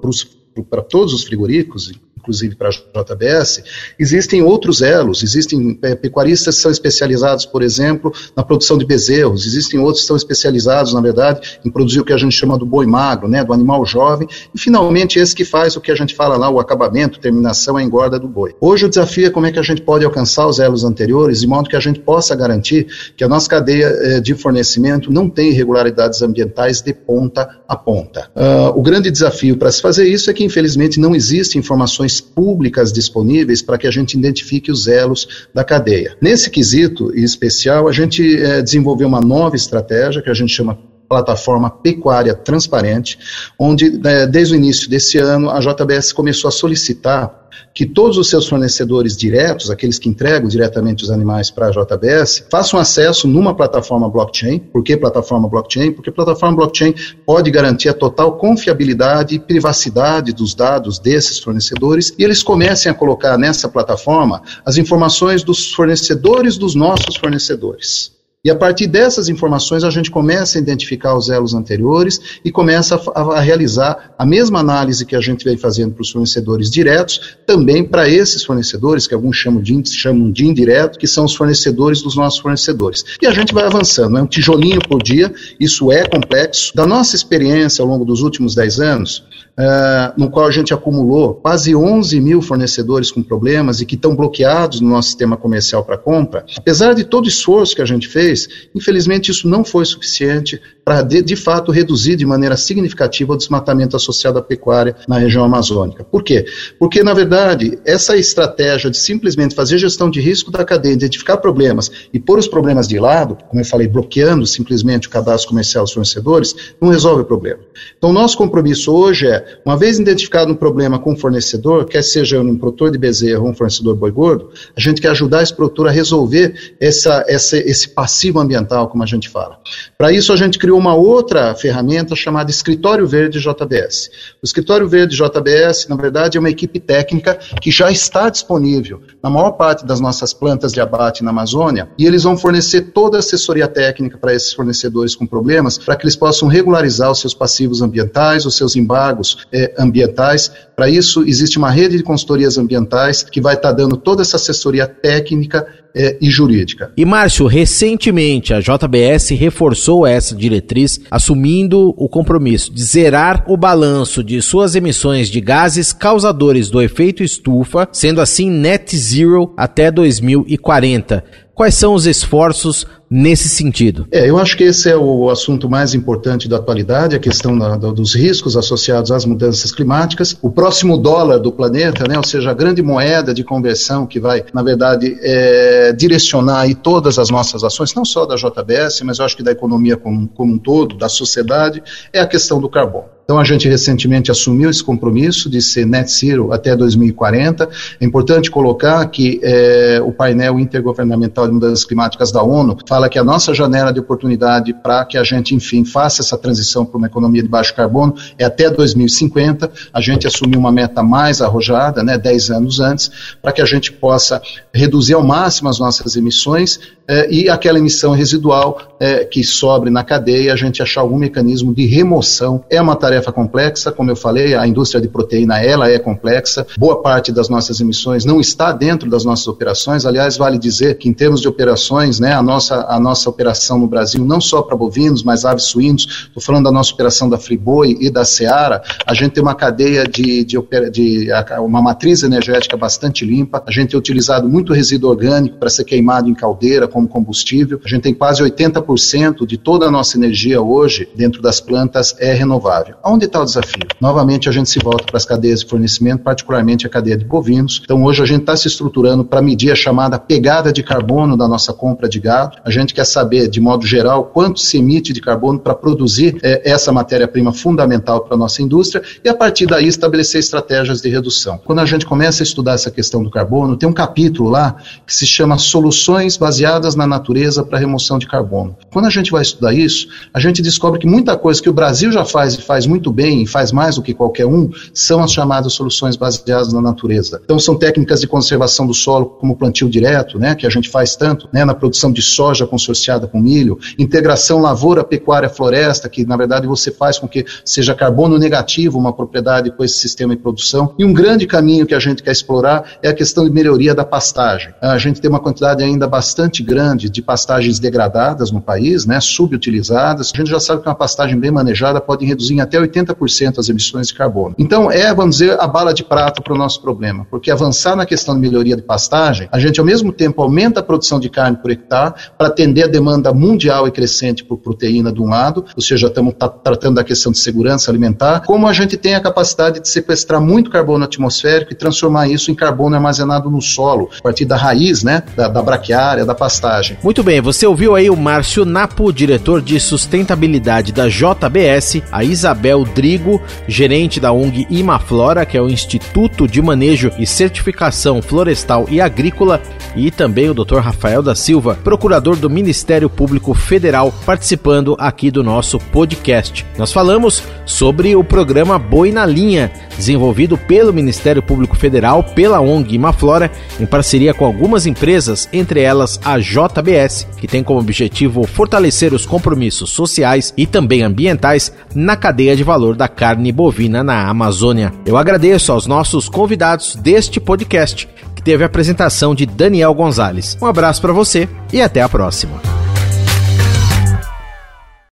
para 0.68 0.82
todos 0.82 1.12
os 1.12 1.24
frigoríficos, 1.24 1.92
inclusive 2.20 2.54
para 2.54 2.68
a 2.68 3.02
JBS, 3.02 3.62
existem 3.98 4.42
outros 4.42 4.82
elos, 4.82 5.22
existem 5.22 5.78
é, 5.82 5.94
pecuaristas 5.94 6.56
que 6.56 6.62
são 6.62 6.70
especializados, 6.70 7.46
por 7.46 7.62
exemplo, 7.62 8.12
na 8.36 8.42
produção 8.42 8.78
de 8.78 8.84
bezerros, 8.84 9.46
existem 9.46 9.80
outros 9.80 10.00
que 10.00 10.04
estão 10.04 10.16
especializados, 10.16 10.92
na 10.92 11.00
verdade, 11.00 11.58
em 11.64 11.70
produzir 11.70 12.00
o 12.00 12.04
que 12.04 12.12
a 12.12 12.18
gente 12.18 12.32
chama 12.32 12.58
do 12.58 12.66
boi 12.66 12.86
magro, 12.86 13.28
né, 13.28 13.42
do 13.42 13.52
animal 13.52 13.84
jovem, 13.84 14.28
e 14.54 14.58
finalmente 14.58 15.18
esse 15.18 15.34
que 15.34 15.44
faz 15.44 15.76
o 15.76 15.80
que 15.80 15.90
a 15.90 15.94
gente 15.94 16.14
fala 16.14 16.36
lá, 16.36 16.50
o 16.50 16.60
acabamento, 16.60 17.18
terminação, 17.18 17.76
a 17.76 17.82
engorda 17.82 18.18
do 18.18 18.28
boi. 18.28 18.54
Hoje 18.60 18.86
o 18.86 18.88
desafio 18.88 19.26
é 19.26 19.30
como 19.30 19.46
é 19.46 19.52
que 19.52 19.58
a 19.58 19.62
gente 19.62 19.82
pode 19.82 20.04
alcançar 20.04 20.46
os 20.46 20.58
elos 20.58 20.84
anteriores, 20.84 21.40
de 21.40 21.46
modo 21.46 21.68
que 21.68 21.76
a 21.76 21.80
gente 21.80 22.00
possa 22.00 22.34
garantir 22.34 22.86
que 23.16 23.24
a 23.24 23.28
nossa 23.28 23.48
cadeia 23.48 23.86
eh, 23.86 24.20
de 24.20 24.34
fornecimento 24.34 25.12
não 25.12 25.28
tem 25.28 25.50
irregularidades 25.50 26.22
ambientais 26.22 26.82
de 26.82 26.92
ponta 26.92 27.60
a 27.66 27.76
ponta. 27.76 28.30
Uh, 28.34 28.78
o 28.78 28.82
grande 28.82 29.10
desafio 29.10 29.56
para 29.56 29.70
se 29.70 29.80
fazer 29.80 30.06
isso 30.06 30.28
é 30.30 30.34
que, 30.34 30.44
infelizmente, 30.44 30.98
não 30.98 31.14
existem 31.14 31.60
informações 31.60 32.19
públicas 32.20 32.92
disponíveis 32.92 33.62
para 33.62 33.78
que 33.78 33.86
a 33.86 33.90
gente 33.90 34.16
identifique 34.16 34.70
os 34.70 34.86
elos 34.86 35.48
da 35.54 35.64
cadeia. 35.64 36.16
Nesse 36.20 36.50
quesito 36.50 37.14
especial, 37.16 37.88
a 37.88 37.92
gente 37.92 38.36
é, 38.36 38.62
desenvolveu 38.62 39.08
uma 39.08 39.20
nova 39.20 39.56
estratégia 39.56 40.22
que 40.22 40.30
a 40.30 40.34
gente 40.34 40.52
chama 40.52 40.89
plataforma 41.10 41.68
pecuária 41.68 42.36
transparente, 42.36 43.18
onde 43.58 43.98
né, 43.98 44.28
desde 44.28 44.54
o 44.54 44.56
início 44.56 44.88
desse 44.88 45.18
ano 45.18 45.50
a 45.50 45.58
JBS 45.58 46.12
começou 46.12 46.46
a 46.46 46.52
solicitar 46.52 47.48
que 47.74 47.84
todos 47.84 48.16
os 48.16 48.30
seus 48.30 48.48
fornecedores 48.48 49.16
diretos, 49.16 49.70
aqueles 49.70 49.98
que 49.98 50.08
entregam 50.08 50.48
diretamente 50.48 51.02
os 51.02 51.10
animais 51.10 51.50
para 51.50 51.66
a 51.66 51.70
JBS, 51.70 52.46
façam 52.48 52.78
acesso 52.78 53.26
numa 53.26 53.56
plataforma 53.56 54.08
blockchain. 54.08 54.60
Por 54.60 54.84
que 54.84 54.96
plataforma 54.96 55.48
blockchain? 55.48 55.90
Porque 55.90 56.12
plataforma 56.12 56.56
blockchain 56.56 56.94
pode 57.26 57.50
garantir 57.50 57.88
a 57.88 57.94
total 57.94 58.36
confiabilidade 58.36 59.34
e 59.34 59.40
privacidade 59.40 60.32
dos 60.32 60.54
dados 60.54 61.00
desses 61.00 61.40
fornecedores 61.40 62.14
e 62.16 62.22
eles 62.22 62.40
comecem 62.40 62.90
a 62.90 62.94
colocar 62.94 63.36
nessa 63.36 63.68
plataforma 63.68 64.42
as 64.64 64.76
informações 64.76 65.42
dos 65.42 65.72
fornecedores 65.72 66.56
dos 66.56 66.76
nossos 66.76 67.16
fornecedores. 67.16 68.19
E 68.42 68.50
a 68.50 68.56
partir 68.56 68.86
dessas 68.86 69.28
informações 69.28 69.84
a 69.84 69.90
gente 69.90 70.10
começa 70.10 70.56
a 70.56 70.62
identificar 70.62 71.14
os 71.14 71.28
elos 71.28 71.52
anteriores 71.52 72.40
e 72.42 72.50
começa 72.50 72.98
a, 73.14 73.20
a 73.20 73.40
realizar 73.40 74.14
a 74.18 74.24
mesma 74.24 74.60
análise 74.60 75.04
que 75.04 75.14
a 75.14 75.20
gente 75.20 75.44
vem 75.44 75.58
fazendo 75.58 75.92
para 75.92 76.00
os 76.00 76.10
fornecedores 76.10 76.70
diretos, 76.70 77.36
também 77.46 77.84
para 77.84 78.08
esses 78.08 78.42
fornecedores, 78.42 79.06
que 79.06 79.12
alguns 79.12 79.36
chamam 79.36 79.60
de, 79.60 79.82
chamam 79.92 80.32
de 80.32 80.46
indireto, 80.46 80.98
que 80.98 81.06
são 81.06 81.26
os 81.26 81.34
fornecedores 81.34 82.00
dos 82.00 82.16
nossos 82.16 82.40
fornecedores. 82.40 83.04
E 83.20 83.26
a 83.26 83.30
gente 83.30 83.52
vai 83.52 83.64
avançando, 83.64 84.16
é 84.16 84.22
um 84.22 84.26
tijolinho 84.26 84.80
por 84.88 85.02
dia, 85.02 85.30
isso 85.60 85.92
é 85.92 86.06
complexo. 86.06 86.74
Da 86.74 86.86
nossa 86.86 87.14
experiência 87.14 87.82
ao 87.82 87.88
longo 87.88 88.06
dos 88.06 88.22
últimos 88.22 88.54
10 88.54 88.80
anos, 88.80 89.22
uh, 89.58 90.14
no 90.16 90.30
qual 90.30 90.46
a 90.46 90.50
gente 90.50 90.72
acumulou 90.72 91.34
quase 91.34 91.74
11 91.74 92.18
mil 92.20 92.40
fornecedores 92.40 93.10
com 93.10 93.22
problemas 93.22 93.80
e 93.80 93.86
que 93.86 93.94
estão 93.94 94.16
bloqueados 94.16 94.80
no 94.80 94.88
nosso 94.88 95.08
sistema 95.08 95.36
comercial 95.36 95.84
para 95.84 95.98
compra, 95.98 96.44
apesar 96.56 96.94
de 96.94 97.04
todo 97.04 97.26
o 97.26 97.28
esforço 97.28 97.76
que 97.76 97.82
a 97.82 97.86
gente 97.86 98.08
fez, 98.08 98.29
infelizmente 98.74 99.30
isso 99.30 99.48
não 99.48 99.64
foi 99.64 99.84
suficiente 99.84 100.60
para, 100.84 101.02
de, 101.02 101.22
de, 101.22 101.36
fato, 101.36 101.70
reduzir 101.70 102.16
de 102.16 102.26
maneira 102.26 102.56
significativa 102.56 103.32
o 103.32 103.36
desmatamento 103.36 103.96
associado 103.96 104.38
à 104.38 104.42
pecuária 104.42 104.96
na 105.06 105.18
região 105.18 105.44
amazônica. 105.44 106.04
Por 106.04 106.22
quê? 106.22 106.44
Porque, 106.78 107.02
na 107.02 107.14
verdade, 107.14 107.78
essa 107.84 108.16
estratégia 108.16 108.90
de 108.90 108.98
simplesmente 108.98 109.54
fazer 109.54 109.78
gestão 109.78 110.10
de 110.10 110.20
risco 110.20 110.50
da 110.50 110.64
cadeia, 110.64 110.94
identificar 110.94 111.36
problemas 111.36 111.90
e 112.12 112.18
pôr 112.18 112.38
os 112.38 112.48
problemas 112.48 112.88
de 112.88 112.98
lado, 112.98 113.36
como 113.48 113.60
eu 113.60 113.64
falei, 113.64 113.86
bloqueando 113.86 114.46
simplesmente 114.46 115.06
o 115.06 115.10
cadastro 115.10 115.48
comercial 115.50 115.84
dos 115.84 115.92
fornecedores, 115.92 116.54
não 116.80 116.88
resolve 116.88 117.22
o 117.22 117.24
problema. 117.24 117.60
Então, 117.96 118.12
nosso 118.12 118.36
compromisso 118.36 118.92
hoje 118.92 119.26
é, 119.26 119.44
uma 119.64 119.76
vez 119.76 119.98
identificado 119.98 120.52
um 120.52 120.56
problema 120.56 120.98
com 120.98 121.12
o 121.12 121.16
fornecedor, 121.16 121.84
quer 121.84 122.02
seja 122.02 122.40
um 122.40 122.56
produtor 122.56 122.90
de 122.90 122.98
bezerro 122.98 123.44
ou 123.44 123.50
um 123.50 123.54
fornecedor 123.54 123.94
boi 123.96 124.10
gordo, 124.10 124.50
a 124.76 124.80
gente 124.80 125.00
quer 125.00 125.10
ajudar 125.10 125.42
esse 125.42 125.54
produtor 125.54 125.88
a 125.88 125.90
resolver 125.90 126.74
essa, 126.80 127.24
essa, 127.28 127.56
esse 127.56 127.88
passivo 127.88 128.19
passivo 128.20 128.38
ambiental, 128.38 128.88
como 128.88 129.02
a 129.02 129.06
gente 129.06 129.30
fala. 129.30 129.58
Para 129.96 130.12
isso, 130.12 130.30
a 130.30 130.36
gente 130.36 130.58
criou 130.58 130.78
uma 130.78 130.94
outra 130.94 131.54
ferramenta 131.54 132.14
chamada 132.14 132.50
Escritório 132.50 133.06
Verde 133.06 133.40
JBS. 133.40 134.10
O 134.42 134.44
Escritório 134.44 134.86
Verde 134.86 135.16
JBS, 135.16 135.88
na 135.88 135.96
verdade, 135.96 136.36
é 136.36 136.40
uma 136.40 136.50
equipe 136.50 136.78
técnica 136.78 137.38
que 137.60 137.70
já 137.70 137.90
está 137.90 138.28
disponível 138.28 139.00
na 139.22 139.30
maior 139.30 139.52
parte 139.52 139.86
das 139.86 140.00
nossas 140.00 140.34
plantas 140.34 140.72
de 140.72 140.80
abate 140.82 141.24
na 141.24 141.30
Amazônia 141.30 141.88
e 141.96 142.06
eles 142.06 142.24
vão 142.24 142.36
fornecer 142.36 142.92
toda 142.92 143.16
a 143.16 143.20
assessoria 143.20 143.66
técnica 143.66 144.18
para 144.18 144.34
esses 144.34 144.52
fornecedores 144.52 145.14
com 145.14 145.26
problemas, 145.26 145.78
para 145.78 145.96
que 145.96 146.04
eles 146.04 146.16
possam 146.16 146.46
regularizar 146.46 147.10
os 147.10 147.20
seus 147.20 147.32
passivos 147.32 147.80
ambientais, 147.80 148.44
os 148.44 148.56
seus 148.56 148.76
embargos 148.76 149.46
eh, 149.50 149.74
ambientais. 149.78 150.52
Para 150.76 150.90
isso, 150.90 151.24
existe 151.26 151.56
uma 151.56 151.70
rede 151.70 151.96
de 151.96 152.02
consultorias 152.02 152.58
ambientais 152.58 153.22
que 153.22 153.40
vai 153.40 153.54
estar 153.54 153.70
tá 153.70 153.74
dando 153.74 153.96
toda 153.96 154.20
essa 154.20 154.36
assessoria 154.36 154.86
técnica 154.86 155.66
é, 155.94 156.16
e 156.20 156.30
jurídica. 156.30 156.92
E 156.96 157.04
Márcio, 157.04 157.46
recentemente 157.46 158.54
a 158.54 158.60
JBS 158.60 159.30
reforçou 159.30 160.06
essa 160.06 160.34
diretriz, 160.34 161.00
assumindo 161.10 161.94
o 161.96 162.08
compromisso 162.08 162.72
de 162.72 162.82
zerar 162.82 163.44
o 163.48 163.56
balanço 163.56 164.22
de 164.22 164.40
suas 164.40 164.74
emissões 164.74 165.28
de 165.28 165.40
gases 165.40 165.92
causadores 165.92 166.70
do 166.70 166.80
efeito 166.80 167.22
estufa, 167.22 167.88
sendo 167.92 168.20
assim 168.20 168.50
net 168.50 168.96
zero 168.96 169.52
até 169.56 169.90
2040. 169.90 171.24
Quais 171.54 171.74
são 171.74 171.92
os 171.92 172.06
esforços 172.06 172.86
nesse 173.10 173.48
sentido? 173.48 174.06
É, 174.12 174.30
eu 174.30 174.38
acho 174.38 174.56
que 174.56 174.62
esse 174.62 174.88
é 174.88 174.96
o 174.96 175.28
assunto 175.28 175.68
mais 175.68 175.94
importante 175.94 176.48
da 176.48 176.58
atualidade, 176.58 177.16
a 177.16 177.18
questão 177.18 177.58
da, 177.58 177.76
dos 177.76 178.14
riscos 178.14 178.56
associados 178.56 179.10
às 179.10 179.24
mudanças 179.24 179.72
climáticas. 179.72 180.36
O 180.40 180.50
próximo 180.50 180.96
dólar 180.96 181.38
do 181.38 181.50
planeta, 181.50 182.06
né, 182.06 182.16
ou 182.16 182.24
seja, 182.24 182.50
a 182.50 182.54
grande 182.54 182.82
moeda 182.82 183.34
de 183.34 183.42
conversão 183.42 184.06
que 184.06 184.20
vai, 184.20 184.44
na 184.54 184.62
verdade, 184.62 185.18
é, 185.20 185.92
direcionar 185.92 186.60
aí 186.60 186.74
todas 186.74 187.18
as 187.18 187.30
nossas 187.30 187.64
ações, 187.64 187.92
não 187.94 188.04
só 188.04 188.24
da 188.24 188.36
JBS, 188.36 189.00
mas 189.02 189.18
eu 189.18 189.24
acho 189.24 189.36
que 189.36 189.42
da 189.42 189.50
economia 189.50 189.96
como, 189.96 190.28
como 190.28 190.54
um 190.54 190.58
todo, 190.58 190.96
da 190.96 191.08
sociedade, 191.08 191.82
é 192.12 192.20
a 192.20 192.26
questão 192.26 192.60
do 192.60 192.68
carbono. 192.68 193.20
Então 193.30 193.38
a 193.38 193.44
gente 193.44 193.68
recentemente 193.68 194.28
assumiu 194.28 194.68
esse 194.68 194.82
compromisso 194.82 195.48
de 195.48 195.62
ser 195.62 195.86
net 195.86 196.10
zero 196.10 196.52
até 196.52 196.74
2040. 196.74 197.68
É 198.00 198.04
importante 198.04 198.50
colocar 198.50 199.06
que 199.06 199.38
é, 199.40 200.02
o 200.04 200.10
painel 200.10 200.58
intergovernamental 200.58 201.46
de 201.46 201.52
mudanças 201.52 201.84
climáticas 201.84 202.32
da 202.32 202.42
ONU 202.42 202.76
fala 202.88 202.99
que 203.08 203.18
a 203.18 203.24
nossa 203.24 203.54
janela 203.54 203.92
de 203.92 204.00
oportunidade 204.00 204.72
para 204.74 205.04
que 205.04 205.16
a 205.16 205.24
gente, 205.24 205.54
enfim, 205.54 205.84
faça 205.84 206.22
essa 206.22 206.36
transição 206.36 206.84
para 206.84 206.98
uma 206.98 207.06
economia 207.06 207.42
de 207.42 207.48
baixo 207.48 207.74
carbono 207.74 208.14
é 208.38 208.44
até 208.44 208.70
2050. 208.70 209.70
A 209.92 210.00
gente 210.00 210.26
assumiu 210.26 210.58
uma 210.58 210.72
meta 210.72 211.02
mais 211.02 211.40
arrojada, 211.40 212.02
né, 212.02 212.18
10 212.18 212.50
anos 212.50 212.80
antes, 212.80 213.10
para 213.40 213.52
que 213.52 213.62
a 213.62 213.64
gente 213.64 213.92
possa 213.92 214.40
reduzir 214.72 215.14
ao 215.14 215.22
máximo 215.22 215.68
as 215.68 215.78
nossas 215.78 216.16
emissões 216.16 216.80
é, 217.10 217.28
e 217.28 217.48
aquela 217.48 217.76
emissão 217.76 218.12
residual 218.12 218.78
é, 219.00 219.24
que 219.24 219.42
sobre 219.42 219.90
na 219.90 220.04
cadeia, 220.04 220.52
a 220.52 220.56
gente 220.56 220.80
achar 220.80 221.00
algum 221.00 221.18
mecanismo 221.18 221.74
de 221.74 221.84
remoção. 221.84 222.62
É 222.70 222.80
uma 222.80 222.94
tarefa 222.94 223.32
complexa, 223.32 223.90
como 223.90 224.12
eu 224.12 224.16
falei, 224.16 224.54
a 224.54 224.64
indústria 224.64 225.00
de 225.00 225.08
proteína 225.08 225.58
ela 225.58 225.90
é 225.90 225.98
complexa. 225.98 226.64
Boa 226.78 227.02
parte 227.02 227.32
das 227.32 227.48
nossas 227.48 227.80
emissões 227.80 228.24
não 228.24 228.38
está 228.38 228.70
dentro 228.70 229.10
das 229.10 229.24
nossas 229.24 229.48
operações. 229.48 230.06
Aliás, 230.06 230.36
vale 230.36 230.56
dizer 230.56 230.98
que 230.98 231.08
em 231.08 231.12
termos 231.12 231.40
de 231.40 231.48
operações, 231.48 232.20
né, 232.20 232.32
a 232.32 232.42
nossa 232.42 232.86
a 232.88 233.00
nossa 233.00 233.28
operação 233.28 233.76
no 233.76 233.88
Brasil 233.88 234.24
não 234.24 234.40
só 234.40 234.62
para 234.62 234.76
bovinos, 234.76 235.24
mas 235.24 235.44
aves 235.44 235.64
suínos. 235.64 236.28
Estou 236.28 236.40
falando 236.40 236.66
da 236.66 236.72
nossa 236.72 236.92
operação 236.92 237.28
da 237.28 237.38
Friboi 237.38 237.96
e 238.00 238.08
da 238.08 238.24
Seara. 238.24 238.82
A 239.04 239.14
gente 239.14 239.32
tem 239.32 239.42
uma 239.42 239.56
cadeia 239.56 240.04
de, 240.04 240.44
de, 240.44 240.58
de 240.92 241.28
uma 241.58 241.82
matriz 241.82 242.22
energética 242.22 242.76
bastante 242.76 243.24
limpa. 243.24 243.60
A 243.66 243.70
gente 243.72 243.90
tem 243.90 243.98
utilizado 243.98 244.48
muito 244.48 244.72
resíduo 244.72 245.10
orgânico 245.10 245.58
para 245.58 245.68
ser 245.68 245.82
queimado 245.82 246.28
em 246.28 246.34
caldeira 246.34 246.86
como 247.00 247.08
combustível. 247.08 247.80
A 247.84 247.88
gente 247.88 248.02
tem 248.02 248.14
quase 248.14 248.42
80% 248.42 249.46
de 249.46 249.56
toda 249.56 249.86
a 249.86 249.90
nossa 249.90 250.16
energia 250.16 250.60
hoje 250.60 251.08
dentro 251.14 251.40
das 251.40 251.60
plantas 251.60 252.14
é 252.18 252.32
renovável. 252.32 252.96
Onde 253.04 253.26
está 253.26 253.40
o 253.40 253.44
desafio? 253.44 253.86
Novamente, 254.00 254.48
a 254.48 254.52
gente 254.52 254.68
se 254.68 254.78
volta 254.78 255.04
para 255.04 255.16
as 255.16 255.24
cadeias 255.24 255.60
de 255.60 255.66
fornecimento, 255.66 256.22
particularmente 256.22 256.86
a 256.86 256.90
cadeia 256.90 257.16
de 257.16 257.24
bovinos. 257.24 257.80
Então, 257.84 258.04
hoje 258.04 258.22
a 258.22 258.26
gente 258.26 258.40
está 258.40 258.56
se 258.56 258.66
estruturando 258.66 259.24
para 259.24 259.40
medir 259.40 259.70
a 259.70 259.74
chamada 259.74 260.18
pegada 260.18 260.72
de 260.72 260.82
carbono 260.82 261.36
da 261.36 261.46
nossa 261.46 261.72
compra 261.72 262.08
de 262.08 262.18
gado. 262.18 262.58
A 262.64 262.70
gente 262.70 262.92
quer 262.92 263.06
saber, 263.06 263.48
de 263.48 263.60
modo 263.60 263.86
geral, 263.86 264.24
quanto 264.24 264.60
se 264.60 264.78
emite 264.78 265.12
de 265.12 265.20
carbono 265.20 265.58
para 265.58 265.74
produzir 265.74 266.38
é, 266.42 266.70
essa 266.70 266.92
matéria-prima 266.92 267.52
fundamental 267.52 268.22
para 268.22 268.34
a 268.34 268.38
nossa 268.38 268.62
indústria 268.62 269.02
e, 269.24 269.28
a 269.28 269.34
partir 269.34 269.66
daí, 269.66 269.86
estabelecer 269.86 270.40
estratégias 270.40 271.00
de 271.00 271.08
redução. 271.08 271.58
Quando 271.64 271.78
a 271.80 271.86
gente 271.86 272.04
começa 272.04 272.42
a 272.42 272.44
estudar 272.44 272.74
essa 272.74 272.90
questão 272.90 273.22
do 273.22 273.30
carbono, 273.30 273.76
tem 273.76 273.88
um 273.88 273.92
capítulo 273.92 274.50
lá 274.50 274.76
que 275.06 275.14
se 275.14 275.26
chama 275.26 275.58
Soluções 275.58 276.36
baseadas 276.36 276.89
na 276.94 277.06
natureza 277.06 277.64
para 277.64 277.78
remoção 277.78 278.18
de 278.18 278.26
carbono. 278.26 278.76
Quando 278.92 279.06
a 279.06 279.10
gente 279.10 279.30
vai 279.30 279.42
estudar 279.42 279.72
isso, 279.72 280.08
a 280.32 280.40
gente 280.40 280.62
descobre 280.62 281.00
que 281.00 281.06
muita 281.06 281.36
coisa 281.36 281.62
que 281.62 281.68
o 281.68 281.72
Brasil 281.72 282.12
já 282.12 282.24
faz 282.24 282.54
e 282.54 282.62
faz 282.62 282.86
muito 282.86 283.12
bem 283.12 283.42
e 283.42 283.46
faz 283.46 283.72
mais 283.72 283.96
do 283.96 284.02
que 284.02 284.14
qualquer 284.14 284.46
um, 284.46 284.70
são 284.92 285.22
as 285.22 285.32
chamadas 285.32 285.72
soluções 285.72 286.16
baseadas 286.16 286.72
na 286.72 286.80
natureza. 286.80 287.40
Então, 287.44 287.58
são 287.58 287.76
técnicas 287.76 288.20
de 288.20 288.26
conservação 288.26 288.86
do 288.86 288.94
solo, 288.94 289.26
como 289.26 289.56
plantio 289.56 289.88
direto, 289.88 290.38
né, 290.38 290.54
que 290.54 290.66
a 290.66 290.70
gente 290.70 290.88
faz 290.88 291.16
tanto 291.16 291.48
né, 291.52 291.64
na 291.64 291.74
produção 291.74 292.12
de 292.12 292.22
soja 292.22 292.66
consorciada 292.66 293.26
com 293.26 293.40
milho, 293.40 293.78
integração 293.98 294.60
lavoura, 294.60 295.04
pecuária, 295.04 295.48
floresta, 295.48 296.08
que 296.08 296.24
na 296.24 296.36
verdade 296.36 296.66
você 296.66 296.90
faz 296.90 297.18
com 297.18 297.28
que 297.28 297.44
seja 297.64 297.94
carbono 297.94 298.38
negativo 298.38 298.98
uma 298.98 299.12
propriedade 299.12 299.70
com 299.70 299.84
esse 299.84 299.98
sistema 299.98 300.34
de 300.34 300.42
produção. 300.42 300.94
E 300.98 301.04
um 301.04 301.12
grande 301.12 301.46
caminho 301.46 301.86
que 301.86 301.94
a 301.94 301.98
gente 301.98 302.22
quer 302.22 302.32
explorar 302.32 302.98
é 303.02 303.08
a 303.08 303.14
questão 303.14 303.44
de 303.44 303.50
melhoria 303.50 303.94
da 303.94 304.04
pastagem. 304.04 304.72
A 304.80 304.98
gente 304.98 305.20
tem 305.20 305.30
uma 305.30 305.40
quantidade 305.40 305.82
ainda 305.82 306.06
bastante 306.06 306.62
grande 306.70 307.10
de 307.10 307.20
pastagens 307.20 307.80
degradadas 307.80 308.52
no 308.52 308.60
país, 308.60 309.04
né, 309.04 309.18
subutilizadas. 309.20 310.30
A 310.32 310.36
gente 310.36 310.48
já 310.48 310.60
sabe 310.60 310.82
que 310.82 310.88
uma 310.88 310.94
pastagem 310.94 311.36
bem 311.36 311.50
manejada 311.50 312.00
pode 312.00 312.24
reduzir 312.24 312.54
em 312.54 312.60
até 312.60 312.78
80% 312.78 313.58
as 313.58 313.68
emissões 313.68 314.06
de 314.06 314.14
carbono. 314.14 314.54
Então, 314.56 314.88
é, 314.88 315.12
vamos 315.12 315.38
dizer, 315.38 315.60
a 315.60 315.66
bala 315.66 315.92
de 315.92 316.04
prata 316.04 316.40
para 316.40 316.54
o 316.54 316.56
nosso 316.56 316.80
problema, 316.80 317.26
porque 317.28 317.50
avançar 317.50 317.96
na 317.96 318.06
questão 318.06 318.36
de 318.36 318.40
melhoria 318.40 318.76
de 318.76 318.82
pastagem, 318.82 319.48
a 319.50 319.58
gente 319.58 319.80
ao 319.80 319.86
mesmo 319.86 320.12
tempo 320.12 320.40
aumenta 320.40 320.78
a 320.78 320.82
produção 320.82 321.18
de 321.18 321.28
carne 321.28 321.56
por 321.56 321.72
hectare 321.72 322.14
para 322.38 322.46
atender 322.46 322.84
a 322.84 322.86
demanda 322.86 323.32
mundial 323.32 323.88
e 323.88 323.90
crescente 323.90 324.44
por 324.44 324.58
proteína 324.58 325.12
de 325.12 325.20
um 325.20 325.28
lado, 325.28 325.64
ou 325.74 325.82
seja, 325.82 326.06
estamos 326.06 326.34
tratando 326.62 326.94
da 326.94 327.04
questão 327.04 327.32
de 327.32 327.38
segurança 327.40 327.90
alimentar, 327.90 328.44
como 328.46 328.68
a 328.68 328.72
gente 328.72 328.96
tem 328.96 329.16
a 329.16 329.20
capacidade 329.20 329.80
de 329.80 329.88
sequestrar 329.88 330.40
muito 330.40 330.70
carbono 330.70 331.04
atmosférico 331.04 331.72
e 331.72 331.74
transformar 331.74 332.28
isso 332.28 332.52
em 332.52 332.54
carbono 332.54 332.94
armazenado 332.94 333.50
no 333.50 333.60
solo, 333.60 334.08
a 334.16 334.22
partir 334.22 334.44
da 334.44 334.56
raiz, 334.56 335.02
né, 335.02 335.24
da, 335.34 335.48
da 335.48 335.60
braquiária, 335.60 336.24
da 336.24 336.34
pastagem. 336.60 336.98
Muito 337.02 337.22
bem, 337.22 337.40
você 337.40 337.66
ouviu 337.66 337.94
aí 337.94 338.10
o 338.10 338.16
Márcio 338.16 338.64
Napo, 338.64 339.12
diretor 339.12 339.62
de 339.62 339.80
sustentabilidade 339.80 340.92
da 340.92 341.08
JBS, 341.08 342.02
a 342.12 342.22
Isabel 342.22 342.84
Drigo, 342.84 343.40
gerente 343.66 344.20
da 344.20 344.30
ONG 344.30 344.66
Imaflora, 344.68 345.46
que 345.46 345.56
é 345.56 345.62
o 345.62 345.68
Instituto 345.68 346.46
de 346.46 346.60
Manejo 346.60 347.10
e 347.18 347.26
Certificação 347.26 348.20
Florestal 348.20 348.86
e 348.90 349.00
Agrícola, 349.00 349.60
e 349.96 350.10
também 350.10 350.50
o 350.50 350.54
Dr. 350.54 350.78
Rafael 350.78 351.22
da 351.22 351.34
Silva, 351.34 351.78
procurador 351.82 352.36
do 352.36 352.50
Ministério 352.50 353.08
Público 353.08 353.54
Federal, 353.54 354.12
participando 354.24 354.94
aqui 354.98 355.30
do 355.30 355.42
nosso 355.42 355.78
podcast. 355.78 356.66
Nós 356.76 356.92
falamos 356.92 357.42
sobre 357.64 358.14
o 358.14 358.22
programa 358.22 358.78
Boi 358.78 359.10
na 359.10 359.24
Linha, 359.24 359.72
desenvolvido 359.96 360.56
pelo 360.56 360.92
Ministério 360.92 361.42
Público 361.42 361.76
Federal, 361.76 362.22
pela 362.22 362.60
ONG 362.60 362.94
Imaflora, 362.94 363.50
em 363.80 363.86
parceria 363.86 364.34
com 364.34 364.44
algumas 364.44 364.86
empresas, 364.86 365.48
entre 365.52 365.80
elas 365.80 366.20
a 366.24 366.38
JBS, 366.50 367.28
que 367.36 367.46
tem 367.46 367.62
como 367.62 367.78
objetivo 367.78 368.44
fortalecer 368.44 369.14
os 369.14 369.24
compromissos 369.24 369.90
sociais 369.90 370.52
e 370.56 370.66
também 370.66 371.02
ambientais 371.02 371.72
na 371.94 372.16
cadeia 372.16 372.56
de 372.56 372.64
valor 372.64 372.96
da 372.96 373.06
carne 373.06 373.52
bovina 373.52 374.02
na 374.02 374.28
Amazônia. 374.28 374.92
Eu 375.06 375.16
agradeço 375.16 375.70
aos 375.70 375.86
nossos 375.86 376.28
convidados 376.28 376.96
deste 376.96 377.38
podcast, 377.38 378.08
que 378.34 378.42
teve 378.42 378.64
a 378.64 378.66
apresentação 378.66 379.34
de 379.34 379.46
Daniel 379.46 379.94
Gonzalez. 379.94 380.58
Um 380.60 380.66
abraço 380.66 381.00
para 381.00 381.12
você 381.12 381.48
e 381.72 381.80
até 381.80 382.02
a 382.02 382.08
próxima. 382.08 382.79